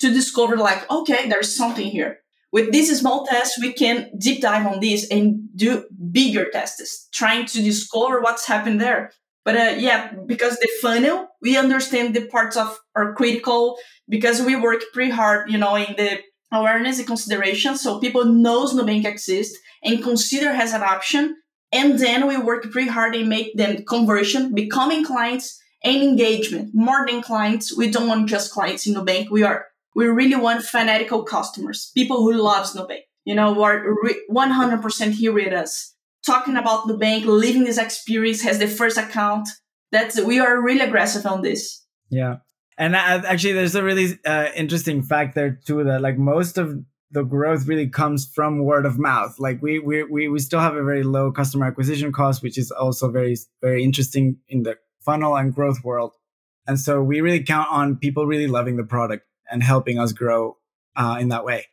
to 0.00 0.10
discover 0.12 0.56
like, 0.56 0.88
okay, 0.90 1.28
there's 1.28 1.54
something 1.54 1.86
here. 1.86 2.18
With 2.54 2.70
these 2.70 2.96
small 3.00 3.26
tests, 3.26 3.60
we 3.60 3.72
can 3.72 4.12
deep 4.16 4.40
dive 4.40 4.64
on 4.64 4.78
this 4.78 5.08
and 5.10 5.48
do 5.56 5.86
bigger 6.12 6.48
tests, 6.52 7.08
trying 7.12 7.46
to 7.46 7.60
discover 7.60 8.20
what's 8.20 8.46
happened 8.46 8.80
there. 8.80 9.10
But 9.44 9.56
uh, 9.56 9.74
yeah, 9.76 10.12
because 10.24 10.56
the 10.58 10.68
funnel, 10.80 11.26
we 11.42 11.56
understand 11.56 12.14
the 12.14 12.28
parts 12.28 12.56
of 12.56 12.78
are 12.94 13.12
critical 13.14 13.76
because 14.08 14.40
we 14.40 14.54
work 14.54 14.84
pretty 14.92 15.10
hard, 15.10 15.50
you 15.50 15.58
know, 15.58 15.74
in 15.74 15.96
the 15.96 16.20
awareness 16.52 16.98
and 16.98 17.08
consideration. 17.08 17.76
So 17.76 17.98
people 17.98 18.24
knows 18.24 18.72
Nubank 18.72 19.04
exists 19.04 19.58
and 19.82 20.00
consider 20.00 20.50
as 20.50 20.72
an 20.72 20.84
option. 20.84 21.34
And 21.72 21.98
then 21.98 22.28
we 22.28 22.38
work 22.38 22.70
pretty 22.70 22.88
hard 22.88 23.16
and 23.16 23.28
make 23.28 23.56
them 23.56 23.84
conversion, 23.84 24.54
becoming 24.54 25.04
clients 25.04 25.60
and 25.82 26.00
engagement 26.04 26.70
more 26.72 27.04
than 27.04 27.20
clients. 27.20 27.76
We 27.76 27.90
don't 27.90 28.06
want 28.06 28.28
just 28.28 28.52
clients 28.52 28.86
in 28.86 28.94
Nubank. 28.94 29.28
We 29.28 29.42
are, 29.42 29.66
we 29.94 30.06
really 30.06 30.36
want 30.36 30.64
fanatical 30.64 31.22
customers, 31.22 31.90
people 31.94 32.18
who 32.18 32.32
love 32.34 32.66
Nubank, 32.72 33.02
you 33.24 33.34
know, 33.34 33.54
who 33.54 33.62
are 33.62 33.94
re- 34.02 34.22
100% 34.30 35.12
here 35.12 35.32
with 35.32 35.52
us, 35.52 35.94
talking 36.26 36.56
about 36.56 36.86
the 36.86 36.96
bank, 36.96 37.24
living 37.24 37.64
this 37.64 37.78
experience 37.78 38.46
as 38.46 38.58
the 38.58 38.66
first 38.66 38.98
account. 38.98 39.48
That's, 39.92 40.20
we 40.20 40.40
are 40.40 40.60
really 40.60 40.80
aggressive 40.80 41.26
on 41.26 41.42
this. 41.42 41.84
Yeah. 42.10 42.36
And 42.76 42.96
actually, 42.96 43.52
there's 43.52 43.76
a 43.76 43.84
really 43.84 44.18
uh, 44.26 44.48
interesting 44.56 45.02
fact 45.02 45.36
there 45.36 45.60
too 45.64 45.84
that 45.84 46.00
like 46.00 46.18
most 46.18 46.58
of 46.58 46.76
the 47.12 47.22
growth 47.22 47.68
really 47.68 47.88
comes 47.88 48.26
from 48.26 48.64
word 48.64 48.84
of 48.84 48.98
mouth. 48.98 49.36
Like 49.38 49.62
we 49.62 49.78
we 49.78 50.02
we 50.02 50.26
we 50.26 50.40
still 50.40 50.58
have 50.58 50.74
a 50.74 50.82
very 50.82 51.04
low 51.04 51.30
customer 51.30 51.66
acquisition 51.66 52.12
cost, 52.12 52.42
which 52.42 52.58
is 52.58 52.72
also 52.72 53.12
very 53.12 53.36
very 53.62 53.84
interesting 53.84 54.38
in 54.48 54.64
the 54.64 54.76
funnel 54.98 55.36
and 55.36 55.54
growth 55.54 55.84
world. 55.84 56.14
And 56.66 56.80
so 56.80 57.00
we 57.00 57.20
really 57.20 57.44
count 57.44 57.68
on 57.70 57.96
people 57.96 58.26
really 58.26 58.48
loving 58.48 58.76
the 58.76 58.82
product 58.82 59.24
and 59.50 59.62
helping 59.62 59.98
us 59.98 60.12
grow 60.12 60.56
uh, 60.96 61.16
in 61.20 61.28
that 61.28 61.44
way. 61.44 61.66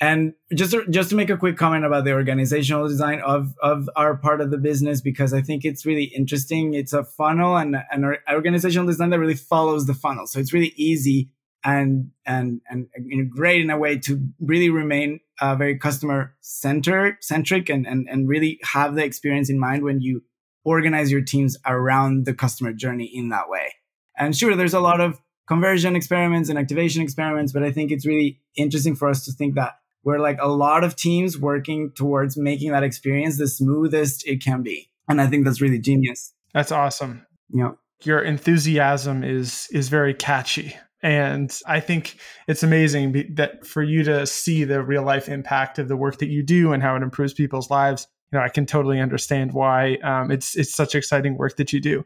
And 0.00 0.34
just 0.54 0.70
to, 0.72 0.86
just 0.88 1.10
to 1.10 1.16
make 1.16 1.28
a 1.28 1.36
quick 1.36 1.56
comment 1.56 1.84
about 1.84 2.04
the 2.04 2.12
organizational 2.12 2.86
design 2.86 3.20
of 3.20 3.54
of 3.60 3.90
our 3.96 4.16
part 4.16 4.40
of 4.40 4.52
the 4.52 4.58
business, 4.58 5.00
because 5.00 5.32
I 5.32 5.42
think 5.42 5.64
it's 5.64 5.84
really 5.84 6.04
interesting. 6.04 6.74
It's 6.74 6.92
a 6.92 7.02
funnel 7.02 7.56
and 7.56 7.76
an 7.90 8.16
organizational 8.30 8.86
design 8.86 9.10
that 9.10 9.18
really 9.18 9.34
follows 9.34 9.86
the 9.86 9.94
funnel, 9.94 10.28
so 10.28 10.38
it's 10.38 10.52
really 10.52 10.72
easy 10.76 11.30
and 11.64 12.10
and 12.24 12.60
and 12.68 12.86
great 13.30 13.60
in 13.60 13.70
a 13.70 13.78
way 13.78 13.98
to 13.98 14.20
really 14.40 14.70
remain 14.70 15.18
uh, 15.40 15.56
very 15.56 15.76
customer 15.76 16.36
centered 16.40 17.16
centric 17.20 17.68
and, 17.68 17.86
and 17.86 18.08
and 18.08 18.28
really 18.28 18.60
have 18.62 18.94
the 18.94 19.04
experience 19.04 19.50
in 19.50 19.58
mind 19.58 19.82
when 19.82 20.00
you 20.00 20.22
organize 20.64 21.10
your 21.10 21.22
teams 21.22 21.56
around 21.66 22.24
the 22.26 22.34
customer 22.34 22.72
journey 22.72 23.10
in 23.12 23.30
that 23.30 23.48
way. 23.48 23.72
And 24.16 24.36
sure, 24.36 24.54
there's 24.54 24.74
a 24.74 24.80
lot 24.80 25.00
of 25.00 25.20
conversion 25.48 25.96
experiments 25.96 26.48
and 26.48 26.58
activation 26.58 27.02
experiments, 27.02 27.52
but 27.52 27.62
I 27.62 27.72
think 27.72 27.90
it's 27.90 28.06
really 28.06 28.40
interesting 28.56 28.94
for 28.94 29.08
us 29.08 29.24
to 29.24 29.32
think 29.32 29.54
that 29.54 29.78
we're 30.04 30.20
like 30.20 30.38
a 30.40 30.48
lot 30.48 30.84
of 30.84 30.94
teams 30.94 31.38
working 31.38 31.90
towards 31.92 32.36
making 32.36 32.70
that 32.72 32.82
experience 32.82 33.38
the 33.38 33.48
smoothest 33.48 34.26
it 34.26 34.42
can 34.42 34.62
be. 34.62 34.90
And 35.08 35.20
I 35.20 35.26
think 35.26 35.44
that's 35.44 35.60
really 35.60 35.78
genius. 35.78 36.32
That's 36.54 36.70
awesome. 36.70 37.26
Yeah. 37.50 37.72
Your 38.04 38.20
enthusiasm 38.20 39.24
is 39.24 39.68
is 39.72 39.88
very 39.88 40.14
catchy. 40.14 40.76
And 41.02 41.56
I 41.66 41.80
think 41.80 42.18
it's 42.48 42.62
amazing 42.62 43.34
that 43.34 43.66
for 43.66 43.82
you 43.82 44.02
to 44.04 44.26
see 44.26 44.64
the 44.64 44.82
real 44.82 45.04
life 45.04 45.28
impact 45.28 45.78
of 45.78 45.88
the 45.88 45.96
work 45.96 46.18
that 46.18 46.28
you 46.28 46.42
do 46.42 46.72
and 46.72 46.82
how 46.82 46.96
it 46.96 47.02
improves 47.02 47.32
people's 47.32 47.70
lives 47.70 48.08
you 48.32 48.38
know, 48.38 48.44
I 48.44 48.48
can 48.48 48.66
totally 48.66 49.00
understand 49.00 49.52
why 49.52 49.96
um, 50.02 50.30
it's 50.30 50.56
it's 50.56 50.74
such 50.74 50.94
exciting 50.94 51.36
work 51.36 51.56
that 51.56 51.72
you 51.72 51.80
do. 51.80 52.04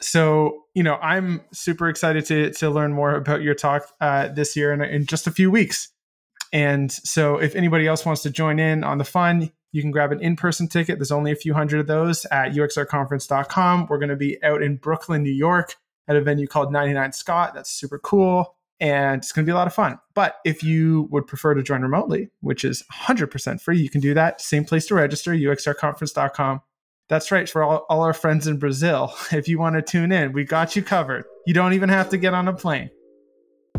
So, 0.00 0.64
you 0.74 0.82
know, 0.82 0.96
I'm 0.96 1.42
super 1.52 1.88
excited 1.88 2.26
to 2.26 2.50
to 2.52 2.70
learn 2.70 2.92
more 2.92 3.14
about 3.14 3.42
your 3.42 3.54
talk 3.54 3.88
uh, 4.00 4.28
this 4.28 4.56
year 4.56 4.72
in, 4.72 4.82
in 4.82 5.06
just 5.06 5.26
a 5.26 5.30
few 5.30 5.50
weeks. 5.50 5.90
And 6.52 6.92
so, 6.92 7.38
if 7.38 7.54
anybody 7.54 7.86
else 7.86 8.04
wants 8.04 8.22
to 8.22 8.30
join 8.30 8.58
in 8.58 8.84
on 8.84 8.98
the 8.98 9.04
fun, 9.04 9.50
you 9.72 9.82
can 9.82 9.90
grab 9.90 10.12
an 10.12 10.20
in 10.20 10.36
person 10.36 10.68
ticket. 10.68 10.98
There's 10.98 11.12
only 11.12 11.32
a 11.32 11.36
few 11.36 11.54
hundred 11.54 11.80
of 11.80 11.86
those 11.86 12.24
at 12.26 12.52
uxrconference.com. 12.52 13.86
We're 13.88 13.98
going 13.98 14.08
to 14.10 14.16
be 14.16 14.42
out 14.42 14.62
in 14.62 14.76
Brooklyn, 14.76 15.22
New 15.22 15.32
York, 15.32 15.74
at 16.08 16.16
a 16.16 16.20
venue 16.20 16.46
called 16.46 16.72
99 16.72 17.12
Scott. 17.12 17.54
That's 17.54 17.70
super 17.70 17.98
cool 17.98 18.56
and 18.80 19.22
it's 19.22 19.32
going 19.32 19.44
to 19.44 19.48
be 19.48 19.52
a 19.52 19.56
lot 19.56 19.66
of 19.66 19.74
fun. 19.74 19.98
But 20.14 20.36
if 20.44 20.62
you 20.62 21.08
would 21.10 21.26
prefer 21.26 21.54
to 21.54 21.62
join 21.62 21.82
remotely, 21.82 22.30
which 22.40 22.64
is 22.64 22.82
100% 22.92 23.60
free, 23.60 23.78
you 23.78 23.88
can 23.88 24.00
do 24.00 24.14
that. 24.14 24.40
Same 24.40 24.64
place 24.64 24.86
to 24.86 24.94
register, 24.94 25.32
uxrconference.com. 25.32 26.60
That's 27.08 27.30
right, 27.30 27.48
for 27.48 27.62
all, 27.62 27.86
all 27.88 28.02
our 28.02 28.12
friends 28.12 28.46
in 28.46 28.58
Brazil. 28.58 29.14
If 29.32 29.48
you 29.48 29.58
want 29.58 29.76
to 29.76 29.82
tune 29.82 30.12
in, 30.12 30.32
we 30.32 30.44
got 30.44 30.74
you 30.74 30.82
covered. 30.82 31.24
You 31.46 31.54
don't 31.54 31.72
even 31.72 31.88
have 31.88 32.08
to 32.10 32.16
get 32.16 32.34
on 32.34 32.48
a 32.48 32.52
plane. 32.52 32.90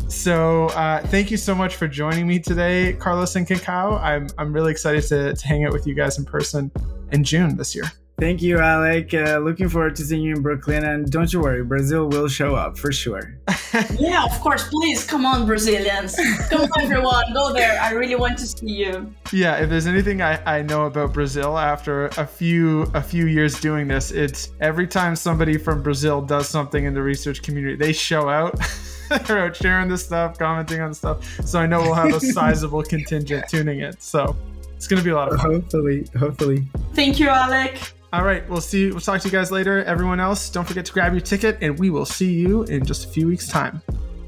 So 0.06 0.66
uh, 0.68 1.02
thank 1.08 1.30
you 1.30 1.36
so 1.36 1.54
much 1.54 1.76
for 1.76 1.88
joining 1.88 2.26
me 2.26 2.38
today, 2.38 2.94
Carlos 2.94 3.36
and 3.36 3.46
Cacao. 3.46 3.96
I'm 3.96 4.28
I'm 4.38 4.52
really 4.52 4.70
excited 4.70 5.02
to, 5.08 5.34
to 5.34 5.46
hang 5.46 5.64
out 5.64 5.72
with 5.72 5.86
you 5.86 5.94
guys 5.94 6.18
in 6.18 6.24
person 6.24 6.70
in 7.12 7.24
June 7.24 7.56
this 7.56 7.74
year. 7.74 7.90
Thank 8.18 8.42
you, 8.42 8.58
Alec. 8.58 9.14
Uh, 9.14 9.38
looking 9.38 9.68
forward 9.68 9.94
to 9.94 10.02
seeing 10.02 10.22
you 10.22 10.34
in 10.34 10.42
Brooklyn. 10.42 10.84
And 10.84 11.08
don't 11.08 11.32
you 11.32 11.40
worry, 11.40 11.62
Brazil 11.62 12.08
will 12.08 12.26
show 12.26 12.56
up 12.56 12.76
for 12.76 12.90
sure. 12.90 13.38
yeah, 13.96 14.24
of 14.24 14.32
course. 14.40 14.68
Please 14.68 15.06
come 15.06 15.24
on, 15.24 15.46
Brazilians. 15.46 16.16
Come 16.50 16.62
on, 16.62 16.82
everyone. 16.82 17.32
Go 17.32 17.52
there. 17.52 17.80
I 17.80 17.92
really 17.92 18.16
want 18.16 18.36
to 18.38 18.46
see 18.46 18.72
you. 18.72 19.14
Yeah, 19.32 19.58
if 19.58 19.70
there's 19.70 19.86
anything 19.86 20.20
I, 20.20 20.42
I 20.52 20.62
know 20.62 20.86
about 20.86 21.12
Brazil 21.12 21.56
after 21.58 22.06
a 22.06 22.26
few 22.26 22.82
a 22.94 23.02
few 23.02 23.26
years 23.26 23.60
doing 23.60 23.86
this, 23.86 24.10
it's 24.10 24.50
every 24.60 24.88
time 24.88 25.14
somebody 25.14 25.56
from 25.56 25.80
Brazil 25.80 26.20
does 26.20 26.48
something 26.48 26.86
in 26.86 26.94
the 26.94 27.02
research 27.02 27.42
community, 27.42 27.76
they 27.76 27.92
show 27.92 28.28
out. 28.28 28.58
They're 29.26 29.38
out 29.38 29.54
sharing 29.54 29.88
this 29.88 30.04
stuff, 30.04 30.38
commenting 30.38 30.80
on 30.80 30.92
stuff. 30.92 31.24
So 31.46 31.60
I 31.60 31.66
know 31.66 31.82
we'll 31.82 31.94
have 31.94 32.12
a 32.12 32.20
sizable 32.34 32.82
contingent 32.82 33.48
tuning 33.48 33.78
in. 33.80 33.98
So 34.00 34.36
it's 34.74 34.88
gonna 34.88 35.02
be 35.02 35.10
a 35.10 35.14
lot 35.14 35.32
of 35.32 35.40
fun. 35.40 35.52
Hopefully, 35.52 36.04
hopefully. 36.18 36.66
Thank 36.94 37.20
you, 37.20 37.28
Alec. 37.28 37.92
All 38.12 38.24
right, 38.24 38.48
we'll 38.48 38.60
see. 38.62 38.90
We'll 38.90 39.00
talk 39.00 39.20
to 39.20 39.28
you 39.28 39.32
guys 39.32 39.50
later. 39.52 39.84
Everyone 39.84 40.18
else, 40.18 40.48
don't 40.48 40.66
forget 40.66 40.86
to 40.86 40.92
grab 40.92 41.12
your 41.12 41.20
ticket, 41.20 41.58
and 41.60 41.78
we 41.78 41.90
will 41.90 42.06
see 42.06 42.32
you 42.32 42.62
in 42.64 42.84
just 42.84 43.04
a 43.04 43.08
few 43.08 43.26
weeks' 43.26 43.48
time. 43.48 43.82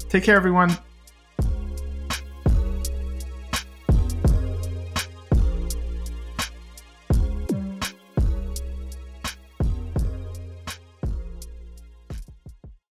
Take 0.07 0.23
care, 0.23 0.35
everyone. 0.35 0.77